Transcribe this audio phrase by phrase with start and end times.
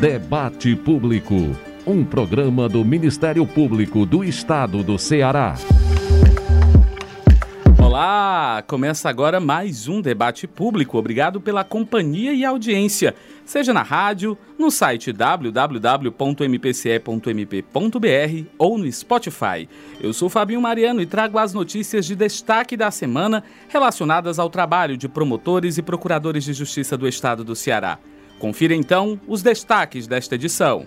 [0.00, 1.34] Debate Público,
[1.86, 5.56] um programa do Ministério Público do Estado do Ceará.
[7.78, 8.64] Olá!
[8.66, 10.96] Começa agora mais um debate público.
[10.96, 16.10] Obrigado pela companhia e audiência, seja na rádio, no site www.mpce.mp.br
[18.56, 19.68] ou no Spotify.
[20.00, 24.96] Eu sou Fabinho Mariano e trago as notícias de destaque da semana relacionadas ao trabalho
[24.96, 27.98] de promotores e procuradores de justiça do Estado do Ceará.
[28.40, 30.86] Confira então os destaques desta edição.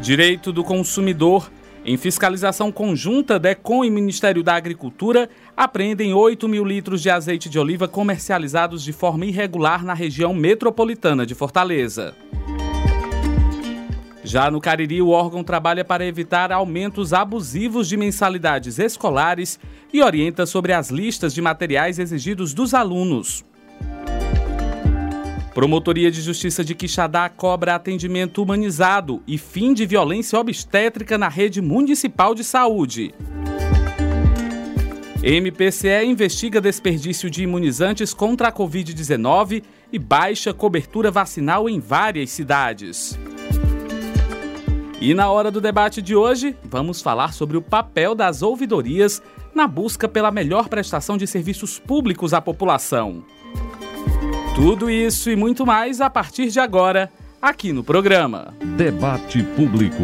[0.00, 1.50] Direito do consumidor.
[1.84, 7.58] Em fiscalização conjunta, DECOM e Ministério da Agricultura apreendem 8 mil litros de azeite de
[7.58, 12.14] oliva comercializados de forma irregular na região metropolitana de Fortaleza.
[14.24, 19.60] Já no Cariri, o órgão trabalha para evitar aumentos abusivos de mensalidades escolares
[19.92, 23.44] e orienta sobre as listas de materiais exigidos dos alunos.
[25.56, 31.62] Promotoria de Justiça de Quixadá cobra atendimento humanizado e fim de violência obstétrica na rede
[31.62, 33.14] municipal de saúde.
[35.22, 43.18] MPCE investiga desperdício de imunizantes contra a Covid-19 e baixa cobertura vacinal em várias cidades.
[45.00, 49.22] E na hora do debate de hoje, vamos falar sobre o papel das ouvidorias
[49.54, 53.24] na busca pela melhor prestação de serviços públicos à população.
[54.56, 57.12] Tudo isso e muito mais a partir de agora,
[57.42, 58.54] aqui no programa.
[58.74, 60.02] Debate Público.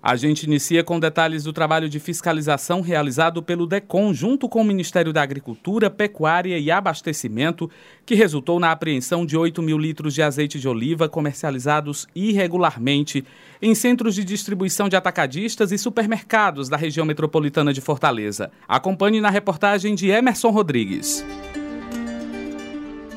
[0.00, 4.64] A gente inicia com detalhes do trabalho de fiscalização realizado pelo DECOM junto com o
[4.64, 7.68] Ministério da Agricultura, Pecuária e Abastecimento,
[8.06, 13.24] que resultou na apreensão de 8 mil litros de azeite de oliva comercializados irregularmente
[13.60, 18.52] em centros de distribuição de atacadistas e supermercados da região metropolitana de Fortaleza.
[18.68, 21.24] Acompanhe na reportagem de Emerson Rodrigues.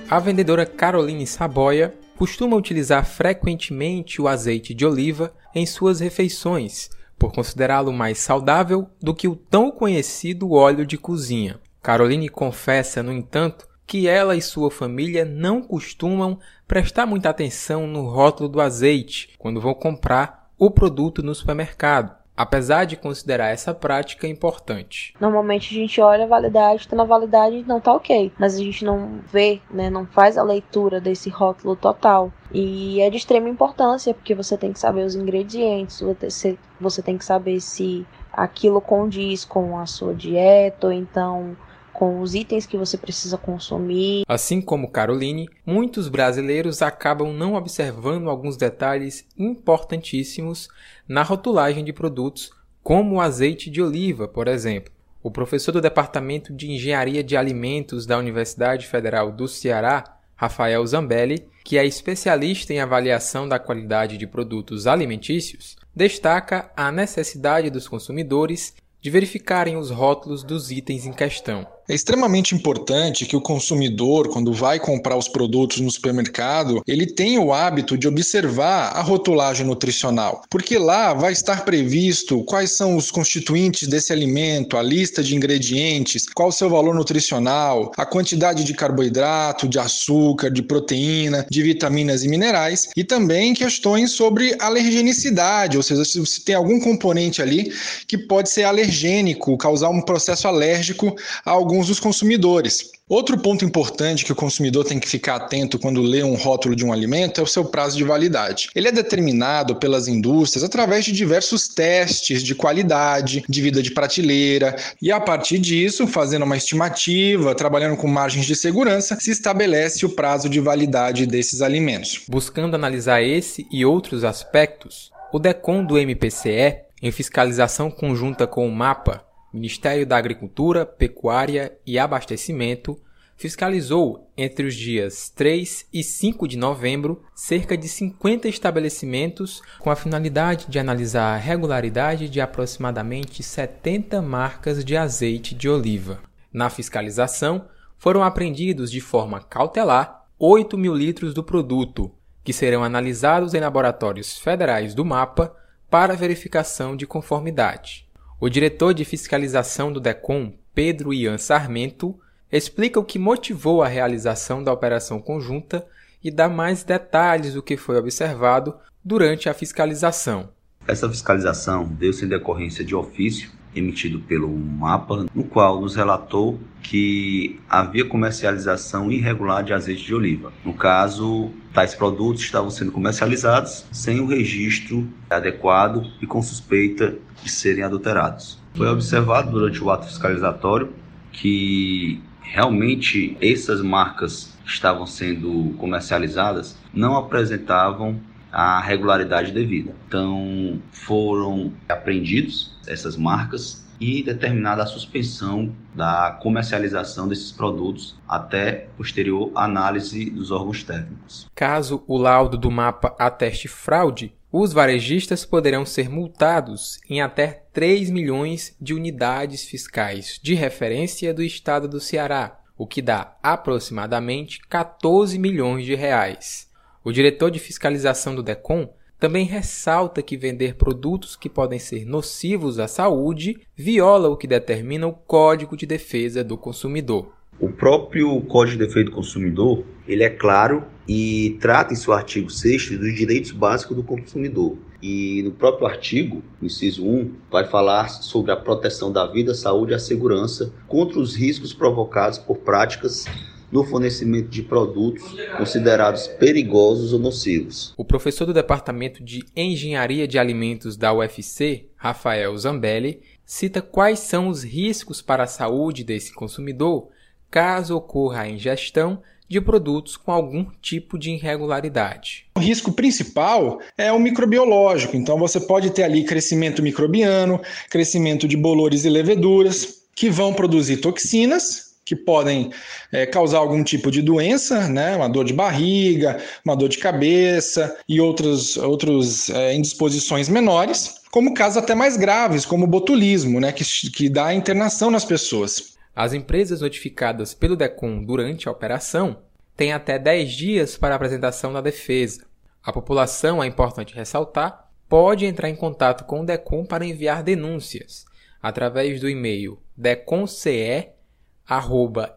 [0.09, 7.31] A vendedora Caroline Saboia costuma utilizar frequentemente o azeite de oliva em suas refeições, por
[7.31, 11.59] considerá-lo mais saudável do que o tão conhecido óleo de cozinha.
[11.79, 18.07] Caroline confessa, no entanto, que ela e sua família não costumam prestar muita atenção no
[18.09, 24.25] rótulo do azeite quando vão comprar o produto no supermercado apesar de considerar essa prática
[24.25, 25.13] importante.
[25.19, 28.85] Normalmente a gente olha a validade, está na validade, não está ok, mas a gente
[28.85, 32.31] não vê, né, não faz a leitura desse rótulo total.
[32.49, 37.17] E é de extrema importância, porque você tem que saber os ingredientes, você, você tem
[37.17, 41.57] que saber se aquilo condiz com a sua dieta, ou então
[41.99, 44.23] com os itens que você precisa consumir.
[44.25, 50.69] Assim como Caroline, muitos brasileiros acabam não observando alguns detalhes importantíssimos
[51.05, 52.51] na rotulagem de produtos,
[52.81, 54.93] como o azeite de oliva, por exemplo.
[55.21, 61.45] O professor do Departamento de Engenharia de Alimentos da Universidade Federal do Ceará, Rafael Zambelli,
[61.65, 68.73] que é especialista em avaliação da qualidade de produtos alimentícios, destaca a necessidade dos consumidores
[69.01, 71.67] de verificarem os rótulos dos itens em questão.
[71.89, 77.41] É extremamente importante que o consumidor, quando vai comprar os produtos no supermercado, ele tenha
[77.41, 83.09] o hábito de observar a rotulagem nutricional, porque lá vai estar previsto quais são os
[83.09, 88.75] constituintes desse alimento, a lista de ingredientes, qual o seu valor nutricional, a quantidade de
[88.75, 95.81] carboidrato, de açúcar, de proteína, de vitaminas e minerais, e também questões sobre alergenicidade, ou
[95.81, 97.73] seja, se tem algum componente ali
[98.07, 102.91] que pode ser alergênico, causar um processo alérgico a algum alguns dos consumidores.
[103.07, 106.85] Outro ponto importante que o consumidor tem que ficar atento quando lê um rótulo de
[106.85, 108.69] um alimento é o seu prazo de validade.
[108.75, 114.75] Ele é determinado pelas indústrias através de diversos testes de qualidade, de vida de prateleira,
[115.01, 120.09] e a partir disso, fazendo uma estimativa, trabalhando com margens de segurança, se estabelece o
[120.09, 122.21] prazo de validade desses alimentos.
[122.27, 128.71] Buscando analisar esse e outros aspectos, o DECOM do MPCE, em fiscalização conjunta com o
[128.71, 132.99] MAPA, Ministério da Agricultura, Pecuária e Abastecimento
[133.39, 139.95] fiscalizou entre os dias 3 e 5 de novembro cerca de 50 estabelecimentos com a
[139.95, 146.19] finalidade de analisar a regularidade de aproximadamente 70 marcas de azeite de oliva.
[146.51, 147.65] Na fiscalização,
[147.97, 152.11] foram apreendidos de forma cautelar 8 mil litros do produto,
[152.43, 155.55] que serão analisados em laboratórios federais do MAPA
[155.89, 158.08] para verificação de conformidade.
[158.41, 162.17] O diretor de fiscalização do DECOM, Pedro Ian Sarmento,
[162.49, 165.85] explica o que motivou a realização da operação conjunta
[166.23, 170.49] e dá mais detalhes do que foi observado durante a fiscalização.
[170.87, 177.59] Essa fiscalização deu-se em decorrência de ofício emitido pelo MAPA, no qual nos relatou que
[177.69, 180.51] havia comercialização irregular de azeite de oliva.
[180.65, 187.49] No caso, tais produtos estavam sendo comercializados sem o registro adequado e com suspeita de
[187.49, 188.59] serem adulterados.
[188.73, 190.93] Foi observado durante o ato fiscalizatório
[191.31, 198.19] que realmente essas marcas que estavam sendo comercializadas não apresentavam
[198.51, 199.93] a regularidade devida.
[200.07, 209.51] Então foram apreendidos essas marcas e determinada a suspensão da comercialização desses produtos até posterior
[209.55, 211.47] análise dos órgãos técnicos.
[211.53, 218.09] Caso o laudo do mapa ateste fraude, os varejistas poderão ser multados em até 3
[218.09, 225.37] milhões de unidades fiscais de referência do estado do Ceará, o que dá aproximadamente 14
[225.37, 226.68] milhões de reais.
[227.09, 228.87] O diretor de fiscalização do DECOM
[229.19, 235.07] também ressalta que vender produtos que podem ser nocivos à saúde viola o que determina
[235.07, 237.33] o Código de Defesa do Consumidor.
[237.59, 242.47] O próprio Código de Defesa do Consumidor, ele é claro e trata em seu artigo
[242.47, 244.77] 6 dos direitos básicos do consumidor.
[245.01, 249.93] E no próprio artigo, no inciso 1, vai falar sobre a proteção da vida, saúde
[249.93, 253.25] e a segurança contra os riscos provocados por práticas
[253.71, 255.23] no fornecimento de produtos
[255.57, 257.93] considerados perigosos ou nocivos.
[257.97, 264.47] O professor do Departamento de Engenharia de Alimentos da UFC, Rafael Zambelli, cita quais são
[264.47, 267.09] os riscos para a saúde desse consumidor
[267.49, 272.45] caso ocorra a ingestão de produtos com algum tipo de irregularidade.
[272.55, 278.55] O risco principal é o microbiológico, então você pode ter ali crescimento microbiano, crescimento de
[278.55, 282.71] bolores e leveduras, que vão produzir toxinas que podem
[283.11, 285.15] é, causar algum tipo de doença, né?
[285.15, 291.53] uma dor de barriga, uma dor de cabeça e outros, outros é, indisposições menores, como
[291.53, 293.71] casos até mais graves, como botulismo, né?
[293.71, 295.99] que, que dá internação nas pessoas.
[296.15, 299.43] As empresas notificadas pelo DECOM durante a operação
[299.77, 302.43] têm até 10 dias para a apresentação da defesa.
[302.83, 308.25] A população, é importante ressaltar, pode entrar em contato com o DECOM para enviar denúncias
[308.61, 310.69] através do e-mail decomce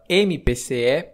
[0.08, 1.12] mpce.mp.br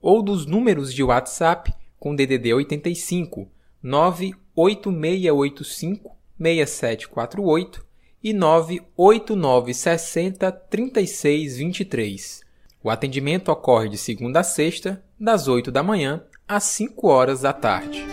[0.00, 3.50] ou dos números de WhatsApp com DDD 85
[3.82, 7.84] 98685 6748
[8.22, 12.42] e 98960 3623.
[12.82, 17.52] O atendimento ocorre de segunda a sexta, das 8 da manhã às 5 horas da
[17.52, 18.04] tarde.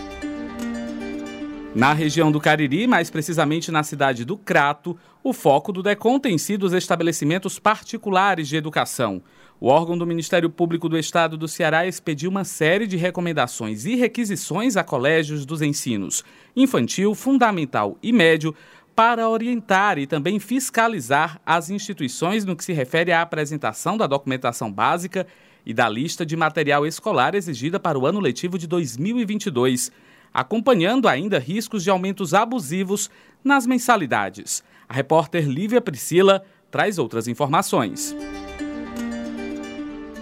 [1.74, 6.38] Na região do Cariri, mais precisamente na cidade do Crato, o foco do DECOM tem
[6.38, 9.22] sido os estabelecimentos particulares de educação.
[9.60, 13.94] O órgão do Ministério Público do Estado do Ceará expediu uma série de recomendações e
[13.94, 16.24] requisições a colégios dos ensinos
[16.56, 18.54] infantil, fundamental e médio
[18.96, 24.72] para orientar e também fiscalizar as instituições no que se refere à apresentação da documentação
[24.72, 25.26] básica
[25.66, 29.92] e da lista de material escolar exigida para o ano letivo de 2022
[30.32, 33.10] acompanhando ainda riscos de aumentos abusivos
[33.42, 34.62] nas mensalidades.
[34.90, 38.12] A repórter Lívia Priscila traz outras informações.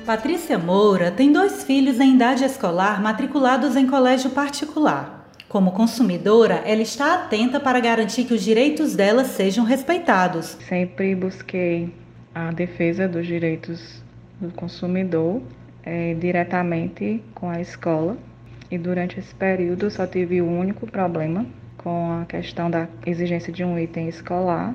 [0.05, 5.27] Patrícia Moura tem dois filhos em idade escolar matriculados em colégio particular.
[5.49, 10.59] Como consumidora, ela está atenta para garantir que os direitos dela sejam respeitados.
[10.69, 11.91] Sempre busquei
[12.35, 14.03] a defesa dos direitos
[14.39, 15.41] do consumidor
[15.83, 18.19] é, diretamente com a escola
[18.71, 21.47] e durante esse período só tive o um único problema
[21.79, 24.75] com a questão da exigência de um item escolar,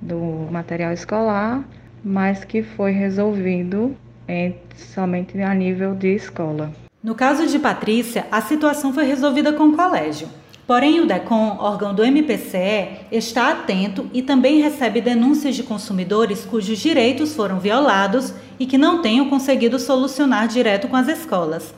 [0.00, 1.64] do material escolar,
[2.04, 3.96] mas que foi resolvido
[4.28, 6.72] em, somente a nível de escola.
[7.02, 10.28] No caso de Patrícia, a situação foi resolvida com o colégio.
[10.66, 16.78] Porém, o DECOM, órgão do MPCE, está atento e também recebe denúncias de consumidores cujos
[16.78, 21.74] direitos foram violados e que não tenham conseguido solucionar direto com as escolas.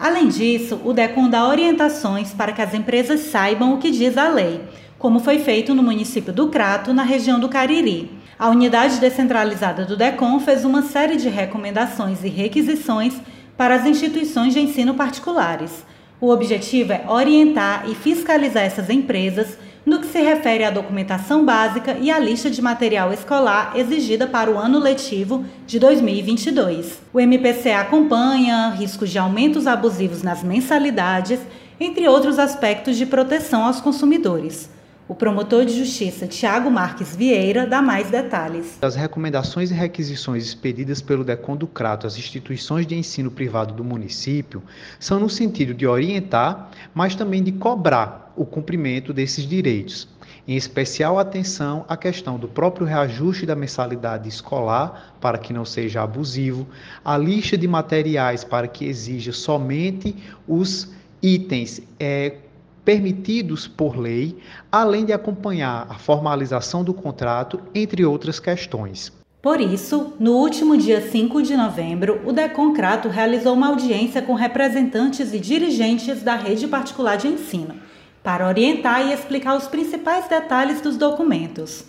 [0.00, 4.30] Além disso, o DECOM dá orientações para que as empresas saibam o que diz a
[4.30, 4.62] lei,
[4.98, 8.10] como foi feito no município do Crato, na região do Cariri.
[8.38, 13.20] A unidade descentralizada do DECOM fez uma série de recomendações e requisições
[13.58, 15.84] para as instituições de ensino particulares.
[16.18, 21.96] O objetivo é orientar e fiscalizar essas empresas no que se refere à documentação básica
[22.00, 27.00] e à lista de material escolar exigida para o ano letivo de 2022.
[27.12, 31.40] O MPC acompanha riscos de aumentos abusivos nas mensalidades,
[31.78, 34.68] entre outros aspectos de proteção aos consumidores.
[35.10, 38.78] O promotor de justiça Tiago Marques Vieira dá mais detalhes.
[38.80, 43.82] As recomendações e requisições expedidas pelo DECON do Crato às instituições de ensino privado do
[43.82, 44.62] município
[45.00, 50.08] são no sentido de orientar, mas também de cobrar o cumprimento desses direitos.
[50.46, 56.04] em especial atenção à questão do próprio reajuste da mensalidade escolar, para que não seja
[56.04, 56.68] abusivo,
[57.04, 60.14] a lista de materiais para que exija somente
[60.46, 60.88] os
[61.20, 62.36] itens é,
[62.84, 64.36] permitidos por lei,
[64.70, 69.12] além de acompanhar a formalização do contrato, entre outras questões.
[69.42, 75.32] Por isso, no último dia 5 de novembro, o Deconcrato realizou uma audiência com representantes
[75.32, 77.74] e dirigentes da rede particular de ensino,
[78.22, 81.84] para orientar e explicar os principais detalhes dos documentos.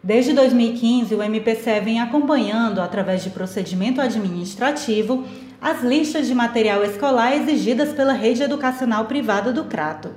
[0.00, 5.24] Desde 2015, o MPCE vem acompanhando, através de procedimento administrativo,
[5.60, 10.10] as listas de material escolar exigidas pela rede educacional privada do Crato.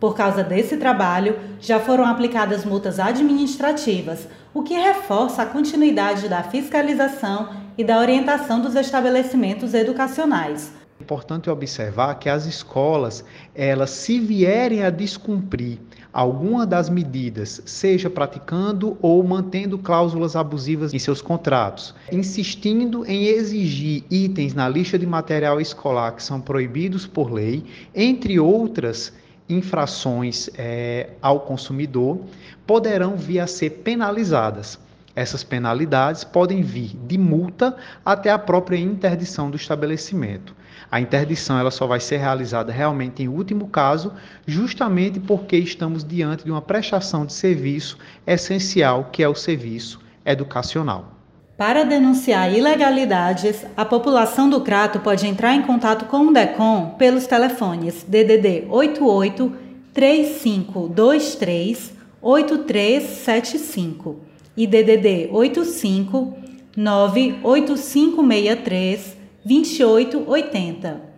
[0.00, 6.42] Por causa desse trabalho, já foram aplicadas multas administrativas, o que reforça a continuidade da
[6.42, 10.72] fiscalização e da orientação dos estabelecimentos educacionais.
[11.00, 13.24] É importante observar que as escolas,
[13.54, 15.78] elas se vierem a descumprir
[16.12, 24.04] alguma das medidas, seja praticando ou mantendo cláusulas abusivas em seus contratos, insistindo em exigir
[24.10, 27.64] itens na lista de material escolar que são proibidos por lei,
[27.94, 29.12] entre outras
[29.48, 32.20] infrações é, ao consumidor
[32.66, 34.78] poderão vir a ser penalizadas.
[35.16, 40.54] Essas penalidades podem vir de multa até a própria interdição do estabelecimento.
[40.90, 44.12] A interdição ela só vai ser realizada realmente em último caso,
[44.46, 51.17] justamente porque estamos diante de uma prestação de serviço essencial, que é o serviço educacional.
[51.58, 57.26] Para denunciar ilegalidades, a população do Crato pode entrar em contato com o DECOM pelos
[57.26, 59.52] telefones DDD 88
[59.92, 64.20] 3523 8375
[64.56, 66.38] e DDD 85
[66.76, 71.08] 98563 2880.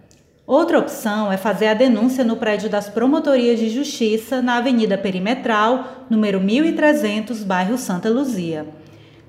[0.46, 6.06] Outra opção é fazer a denúncia no prédio das Promotorias de Justiça na Avenida Perimetral,
[6.08, 8.79] número 1300, bairro Santa Luzia.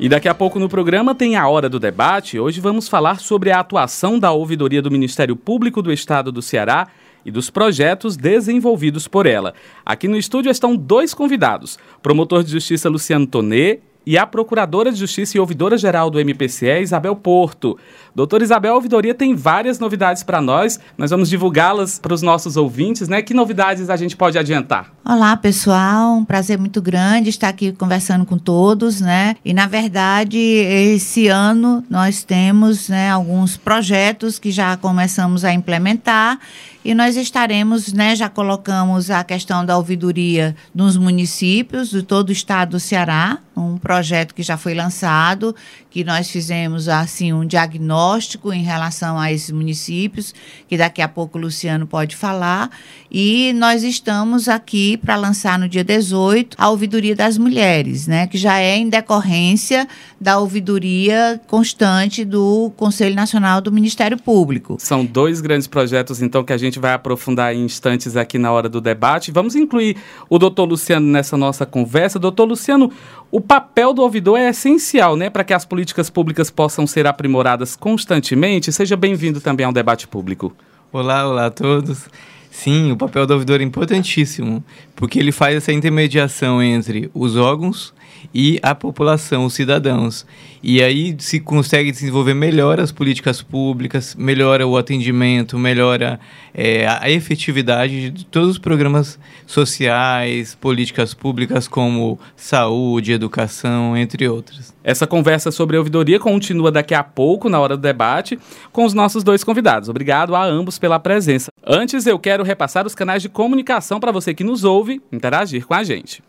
[0.00, 2.40] E daqui a pouco no programa tem a hora do debate.
[2.40, 6.88] Hoje vamos falar sobre a atuação da ouvidoria do Ministério Público do Estado do Ceará
[7.24, 9.54] e dos projetos desenvolvidos por ela.
[9.86, 14.98] Aqui no estúdio estão dois convidados: promotor de justiça Luciano Tonê e a Procuradora de
[14.98, 17.78] Justiça e Ouvidora-Geral do MPCE, Isabel Porto.
[18.14, 22.56] Doutora Isabel, a ouvidoria tem várias novidades para nós, nós vamos divulgá-las para os nossos
[22.56, 23.22] ouvintes, né?
[23.22, 24.92] Que novidades a gente pode adiantar?
[25.04, 29.36] Olá, pessoal, um prazer muito grande estar aqui conversando com todos, né?
[29.44, 36.38] E, na verdade, esse ano nós temos né, alguns projetos que já começamos a implementar
[36.84, 42.32] e nós estaremos, né, já colocamos a questão da ouvidoria nos municípios de todo o
[42.32, 45.54] estado do Ceará, um projeto que já foi lançado,
[45.92, 50.34] que nós fizemos assim um diagnóstico em relação a esses municípios,
[50.66, 52.70] que daqui a pouco o Luciano pode falar,
[53.10, 58.38] e nós estamos aqui para lançar no dia 18 a ouvidoria das mulheres, né, que
[58.38, 59.86] já é em decorrência
[60.18, 64.76] da ouvidoria constante do Conselho Nacional do Ministério Público.
[64.78, 68.68] São dois grandes projetos então que a gente vai aprofundar em instantes aqui na hora
[68.68, 69.30] do debate.
[69.30, 69.98] Vamos incluir
[70.30, 72.18] o doutor Luciano nessa nossa conversa.
[72.18, 72.90] Doutor Luciano,
[73.32, 77.74] o papel do ouvidor é essencial, né, para que as políticas públicas possam ser aprimoradas
[77.74, 78.70] constantemente.
[78.70, 80.54] Seja bem-vindo também ao debate público.
[80.92, 82.10] Olá, olá a todos.
[82.50, 84.62] Sim, o papel do ouvidor é importantíssimo,
[84.94, 87.94] porque ele faz essa intermediação entre os órgãos
[88.34, 90.26] e a população, os cidadãos.
[90.62, 96.20] E aí se consegue desenvolver melhor as políticas públicas, melhora o atendimento, melhora
[96.54, 104.72] é, a efetividade de todos os programas sociais, políticas públicas como saúde, educação, entre outras.
[104.84, 108.38] Essa conversa sobre a ouvidoria continua daqui a pouco, na hora do debate,
[108.72, 109.88] com os nossos dois convidados.
[109.88, 111.50] Obrigado a ambos pela presença.
[111.64, 115.74] Antes, eu quero repassar os canais de comunicação para você que nos ouve interagir com
[115.74, 116.22] a gente.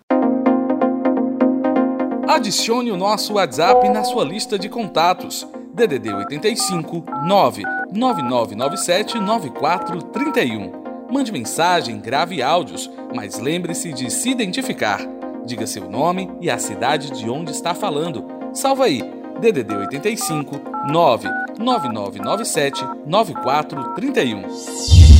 [2.27, 5.45] Adicione o nosso WhatsApp na sua lista de contatos.
[5.73, 10.71] DDD 85 99997 9431.
[11.11, 15.01] Mande mensagem, grave áudios, mas lembre-se de se identificar.
[15.45, 18.25] Diga seu nome e a cidade de onde está falando.
[18.53, 19.01] Salva aí.
[19.41, 25.12] DDD 85 99997 9431.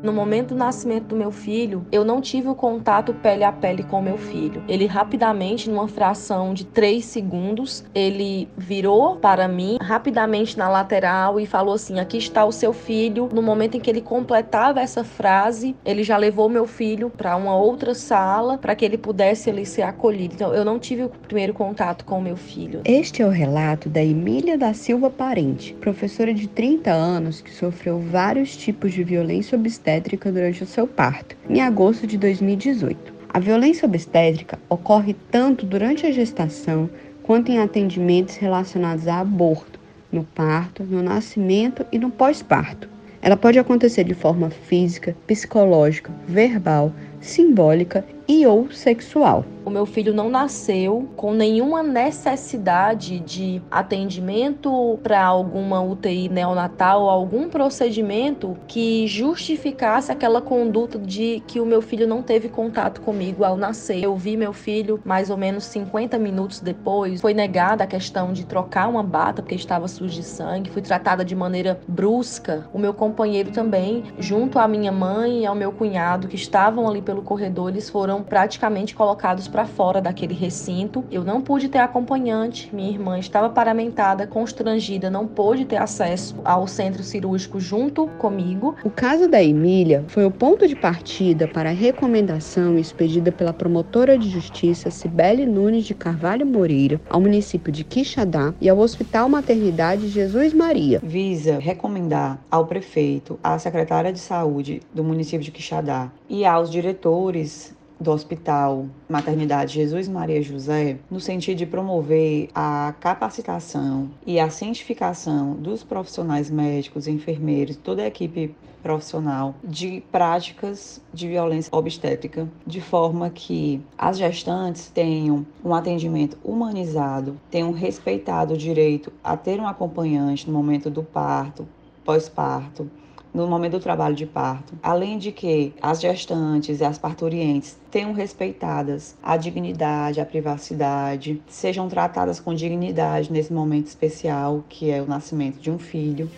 [0.00, 3.82] No momento do nascimento do meu filho, eu não tive o contato pele a pele
[3.82, 4.62] com meu filho.
[4.68, 11.46] Ele rapidamente, numa fração de 3 segundos, ele virou para mim rapidamente na lateral e
[11.46, 13.28] falou assim: "Aqui está o seu filho".
[13.32, 17.56] No momento em que ele completava essa frase, ele já levou meu filho para uma
[17.56, 20.34] outra sala para que ele pudesse ali ser acolhido.
[20.34, 22.82] Então, eu não tive o primeiro contato com meu filho.
[22.84, 27.98] Este é o relato da Emília da Silva Parente, professora de 30 anos que sofreu
[27.98, 33.12] vários tipos de violência obstétrica durante o seu parto, em agosto de 2018.
[33.28, 36.88] A violência obstétrica ocorre tanto durante a gestação
[37.20, 39.80] quanto em atendimentos relacionados a aborto,
[40.12, 42.88] no parto, no nascimento e no pós-parto.
[43.20, 49.44] Ela pode acontecer de forma física, psicológica, verbal, simbólica e ou sexual.
[49.64, 57.50] O meu filho não nasceu com nenhuma necessidade de atendimento para alguma UTI neonatal algum
[57.50, 63.58] procedimento que justificasse aquela conduta de que o meu filho não teve contato comigo ao
[63.58, 64.02] nascer.
[64.02, 67.20] Eu vi meu filho mais ou menos 50 minutos depois.
[67.20, 70.70] Foi negada a questão de trocar uma bata porque estava suja de sangue.
[70.70, 72.66] Fui tratada de maneira brusca.
[72.72, 77.02] O meu companheiro também, junto à minha mãe e ao meu cunhado que estavam ali
[77.02, 81.04] pelo corredor, eles foram foram praticamente colocados para fora daquele recinto.
[81.10, 86.66] Eu não pude ter acompanhante, minha irmã estava paramentada, constrangida, não pôde ter acesso ao
[86.66, 88.74] centro cirúrgico junto comigo.
[88.84, 94.18] O caso da Emília foi o ponto de partida para a recomendação expedida pela promotora
[94.18, 100.08] de justiça Cibele Nunes de Carvalho Moreira ao município de Quixadá e ao Hospital Maternidade
[100.08, 101.00] Jesus Maria.
[101.02, 107.77] Visa recomendar ao prefeito, à secretária de saúde do município de Quixadá e aos diretores
[108.00, 115.54] do Hospital Maternidade Jesus Maria José, no sentido de promover a capacitação e a cientificação
[115.54, 123.28] dos profissionais médicos, enfermeiros, toda a equipe profissional de práticas de violência obstétrica, de forma
[123.28, 130.46] que as gestantes tenham um atendimento humanizado, tenham respeitado o direito a ter um acompanhante
[130.46, 131.66] no momento do parto,
[132.04, 132.88] pós-parto,
[133.38, 138.12] no momento do trabalho de parto, além de que as gestantes e as parturientes tenham
[138.12, 145.06] respeitadas a dignidade, a privacidade, sejam tratadas com dignidade nesse momento especial que é o
[145.06, 146.28] nascimento de um filho.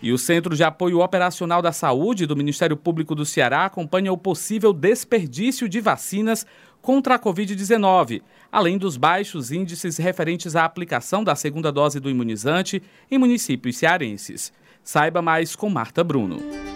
[0.04, 4.18] E o Centro de Apoio Operacional da Saúde do Ministério Público do Ceará acompanha o
[4.18, 6.46] possível desperdício de vacinas
[6.84, 12.84] contra a Covid-19, além dos baixos índices referentes à aplicação da segunda dose do imunizante
[13.10, 14.54] em municípios cearenses.
[14.86, 16.75] Saiba mais com Marta Bruno.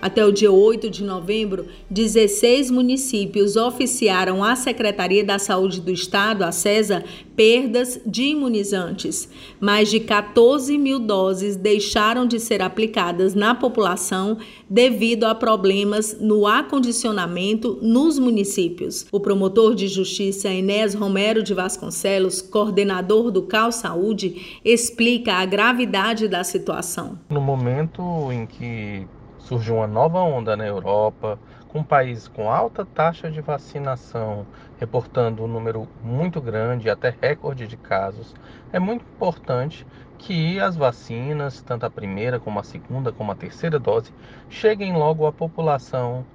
[0.00, 6.42] Até o dia 8 de novembro, 16 municípios oficiaram à Secretaria da Saúde do Estado,
[6.42, 7.04] a CESA,
[7.36, 9.28] perdas de imunizantes.
[9.60, 16.46] Mais de 14 mil doses deixaram de ser aplicadas na população devido a problemas no
[16.46, 19.06] acondicionamento nos municípios.
[19.12, 26.26] O promotor de justiça Enéas Romero de Vasconcelos, coordenador do CAL Saúde, explica a gravidade
[26.26, 27.18] da situação.
[27.28, 29.06] No momento em que
[29.40, 35.48] surge uma nova onda na Europa, com países com alta taxa de vacinação, reportando um
[35.48, 38.34] número muito grande, até recorde de casos.
[38.72, 39.86] É muito importante
[40.18, 44.12] que as vacinas, tanto a primeira como a segunda, como a terceira dose,
[44.48, 46.26] cheguem logo à população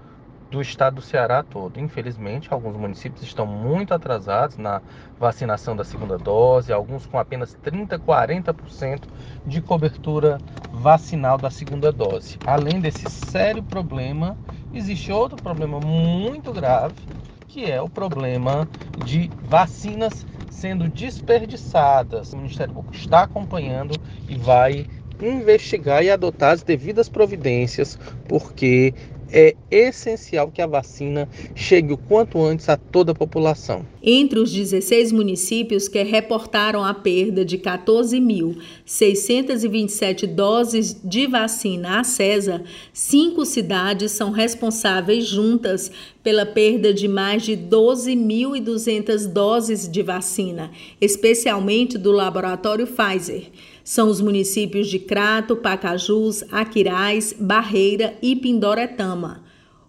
[0.55, 1.77] do estado do Ceará todo.
[1.81, 4.81] Infelizmente, alguns municípios estão muito atrasados na
[5.19, 9.01] vacinação da segunda dose, alguns com apenas 30, 40%
[9.45, 10.37] de cobertura
[10.71, 12.37] vacinal da segunda dose.
[12.45, 14.37] Além desse sério problema,
[14.73, 16.95] existe outro problema muito grave,
[17.49, 18.65] que é o problema
[19.03, 22.31] de vacinas sendo desperdiçadas.
[22.31, 24.87] O Ministério Público está acompanhando e vai
[25.21, 28.93] investigar e adotar as devidas providências, porque
[29.35, 33.85] é essencial que a vacina chegue o quanto antes a toda a população.
[34.01, 42.63] Entre os 16 municípios que reportaram a perda de 14.627 doses de vacina à CESA,
[42.93, 45.91] cinco cidades são responsáveis juntas
[46.23, 50.71] pela perda de mais de 12.200 doses de vacina,
[51.01, 53.51] especialmente do laboratório Pfizer.
[53.85, 59.43] São os municípios de Crato, Pacajus, Aquiraz, Barreira e Pindoretama.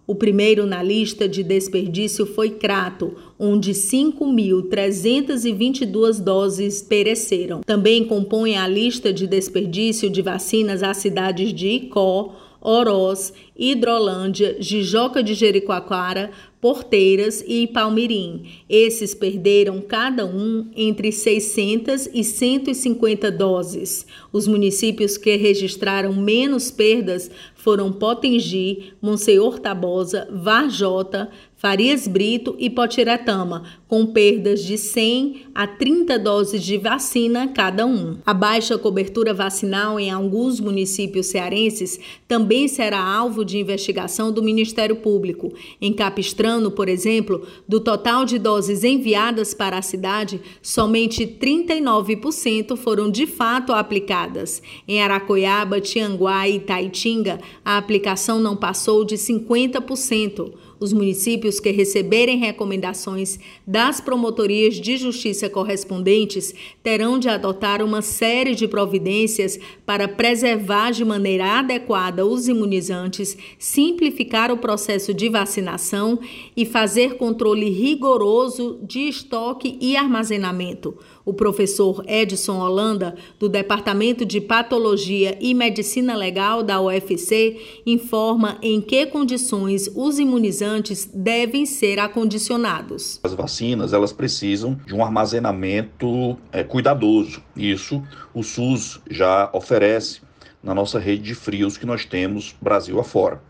[0.05, 7.61] O primeiro na lista de desperdício foi Crato, onde 5.322 doses pereceram.
[7.61, 15.23] Também compõe a lista de desperdício de vacinas as cidades de Icó, Oroz, Hidrolândia, Jijoca
[15.23, 16.29] de Jericoacoara,
[16.67, 18.43] Porteiras e Palmirim.
[18.67, 24.05] Esses perderam cada um entre 600 e 150 doses.
[24.33, 33.63] Os municípios que registraram menos perdas foram Potengi, Monsenhor Tabosa, Varjota, Farias Brito e Potiretama,
[33.87, 38.17] com perdas de 100 a 30 doses de vacina cada um.
[38.23, 44.97] A baixa cobertura vacinal em alguns municípios cearenses também será alvo de investigação do Ministério
[44.97, 45.51] Público.
[45.81, 53.09] Em Capistrano, por exemplo, do total de doses enviadas para a cidade, somente 39% foram
[53.09, 54.61] de fato aplicadas.
[54.87, 60.51] Em Aracoiaba, Tianguá e Taitinga, a aplicação não passou de 50%.
[60.79, 68.53] Os municípios que receberem recomendações das promotorias de justiça correspondentes terão de adotar uma série
[68.53, 76.19] de providências para preservar de maneira adequada os imunizantes, simplificar o processo de vacinação
[76.55, 80.95] e fazer controle rigoroso de estoque e armazenamento.
[81.27, 88.79] O professor Edson Holanda, do Departamento de Patologia e Medicina Legal da UFC, informa em
[88.79, 93.19] que condições os imunizantes devem ser acondicionados.
[93.21, 97.43] As vacinas elas precisam de um armazenamento é, cuidadoso.
[97.57, 98.01] Isso
[98.33, 100.21] o SUS já oferece
[100.63, 103.41] na nossa rede de frios que nós temos Brasil afora.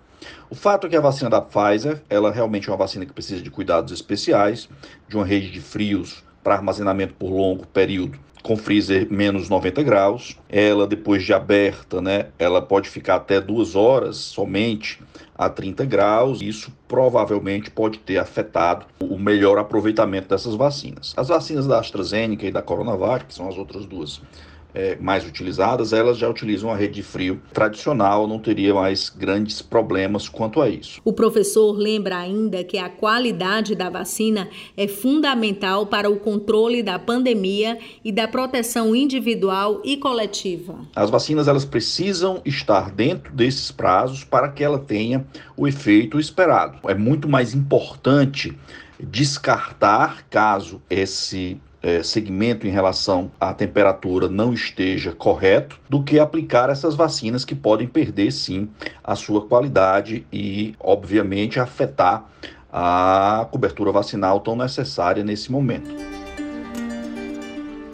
[0.49, 3.43] O fato é que a vacina da Pfizer, ela realmente é uma vacina que precisa
[3.43, 4.67] de cuidados especiais,
[5.07, 10.37] de uma rede de frios para armazenamento por longo período com freezer menos 90 graus.
[10.47, 15.01] Ela, depois de aberta, né, ela pode ficar até duas horas somente
[15.37, 16.41] a 30 graus.
[16.41, 21.13] Isso provavelmente pode ter afetado o melhor aproveitamento dessas vacinas.
[21.17, 24.21] As vacinas da AstraZeneca e da Coronavac, que são as outras duas
[24.77, 29.59] é, mais utilizadas, elas já utilizam a rede de frio tradicional, não teria mais grandes
[29.59, 31.01] problemas quanto a isso.
[31.03, 36.99] O professor lembra ainda que a qualidade da vacina é fundamental para o controle da
[36.99, 40.75] pandemia e da proteção individual e coletiva.
[40.95, 46.77] As vacinas elas precisam estar dentro desses prazos para que ela tenha o efeito esperado.
[46.87, 48.55] É muito mais importante
[48.99, 56.69] descartar caso esse é, segmento em relação à temperatura não esteja correto, do que aplicar
[56.69, 58.69] essas vacinas que podem perder sim
[59.03, 62.25] a sua qualidade e, obviamente, afetar
[62.71, 65.89] a cobertura vacinal tão necessária nesse momento.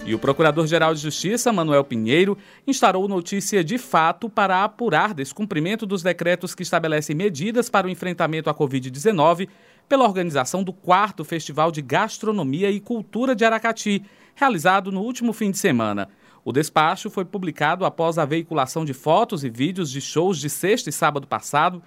[0.05, 6.03] E o Procurador-Geral de Justiça, Manuel Pinheiro, instaurou notícia de fato para apurar descumprimento dos
[6.03, 9.47] decretos que estabelecem medidas para o enfrentamento à Covid-19
[9.93, 14.03] pela organização do quarto Festival de Gastronomia e Cultura de Aracati,
[14.33, 16.09] realizado no último fim de semana.
[16.43, 20.89] O despacho foi publicado após a veiculação de fotos e vídeos de shows de sexta
[20.89, 21.79] e sábado passado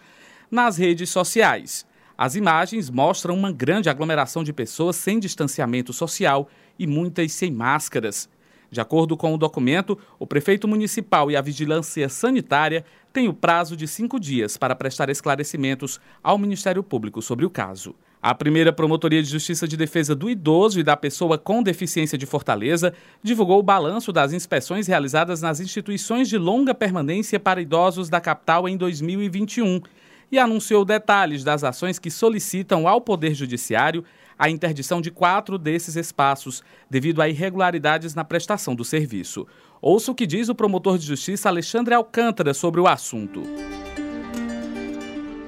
[0.49, 1.85] nas redes sociais.
[2.17, 8.29] As imagens mostram uma grande aglomeração de pessoas sem distanciamento social e muitas sem máscaras.
[8.71, 12.85] De acordo com o documento, o prefeito municipal e a vigilância sanitária
[13.17, 17.95] têm o prazo de cinco dias para prestar esclarecimentos ao Ministério Público sobre o caso.
[18.21, 22.27] A primeira Promotoria de Justiça de Defesa do Idoso e da Pessoa com Deficiência de
[22.27, 28.21] Fortaleza divulgou o balanço das inspeções realizadas nas instituições de longa permanência para idosos da
[28.21, 29.81] capital em 2021
[30.31, 34.05] e anunciou detalhes das ações que solicitam ao Poder Judiciário
[34.39, 39.47] a interdição de quatro desses espaços, devido a irregularidades na prestação do serviço.
[39.81, 43.43] Ouça o que diz o promotor de justiça Alexandre Alcântara sobre o assunto.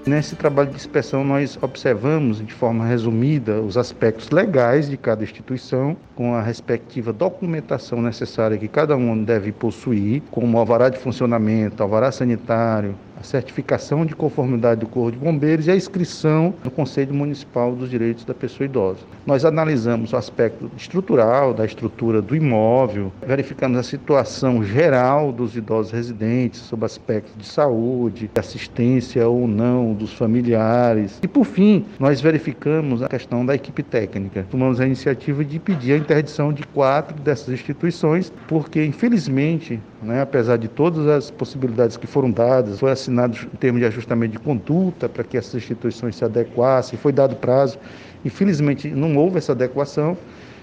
[0.06, 5.94] Nesse trabalho de inspeção, nós observamos de forma resumida os aspectos legais de cada instituição,
[6.14, 12.10] com a respectiva documentação necessária que cada um deve possuir, como alvará de funcionamento, alvará
[12.10, 17.74] sanitário, a certificação de conformidade do Corpo de Bombeiros e a inscrição no Conselho Municipal
[17.74, 19.00] dos Direitos da Pessoa Idosa.
[19.26, 25.92] Nós analisamos o aspecto estrutural da estrutura do imóvel, verificamos a situação geral dos idosos
[25.92, 31.18] residentes, sob aspectos de saúde, assistência ou não dos familiares.
[31.22, 34.46] E por fim, nós verificamos a questão da equipe técnica.
[34.50, 40.56] Tomamos a iniciativa de pedir a interdição de quatro dessas instituições, porque infelizmente, né, apesar
[40.56, 45.08] de todas as possibilidades que foram dadas, foi assinado em termos de ajustamento de conduta
[45.08, 47.78] para que essas instituições se adequassem, foi dado prazo.
[48.24, 50.16] Infelizmente, não houve essa adequação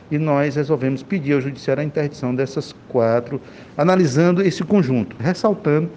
[0.10, 3.42] e nós resolvemos pedir ao Judiciário a interdição dessas quatro,
[3.78, 5.90] analisando esse conjunto, ressaltando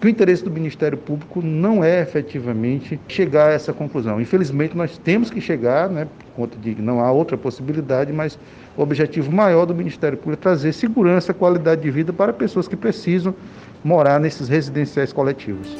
[0.00, 4.20] que o interesse do Ministério Público não é efetivamente chegar a essa conclusão.
[4.20, 8.38] Infelizmente, nós temos que chegar, né, por conta de que não há outra possibilidade, mas
[8.78, 12.76] o objetivo maior do Ministério Público é trazer segurança, qualidade de vida para pessoas que
[12.76, 13.34] precisam
[13.82, 15.76] morar nesses residenciais coletivos.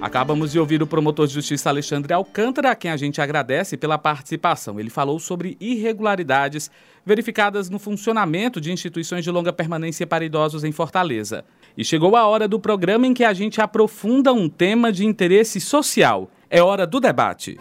[0.00, 3.96] Acabamos de ouvir o promotor de justiça Alexandre Alcântara, a quem a gente agradece pela
[3.96, 4.80] participação.
[4.80, 6.68] Ele falou sobre irregularidades
[7.06, 11.44] verificadas no funcionamento de instituições de longa permanência para idosos em Fortaleza.
[11.78, 15.60] E chegou a hora do programa em que a gente aprofunda um tema de interesse
[15.60, 16.28] social.
[16.50, 17.56] É hora do debate.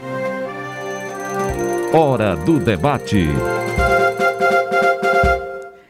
[1.93, 3.27] Hora do debate.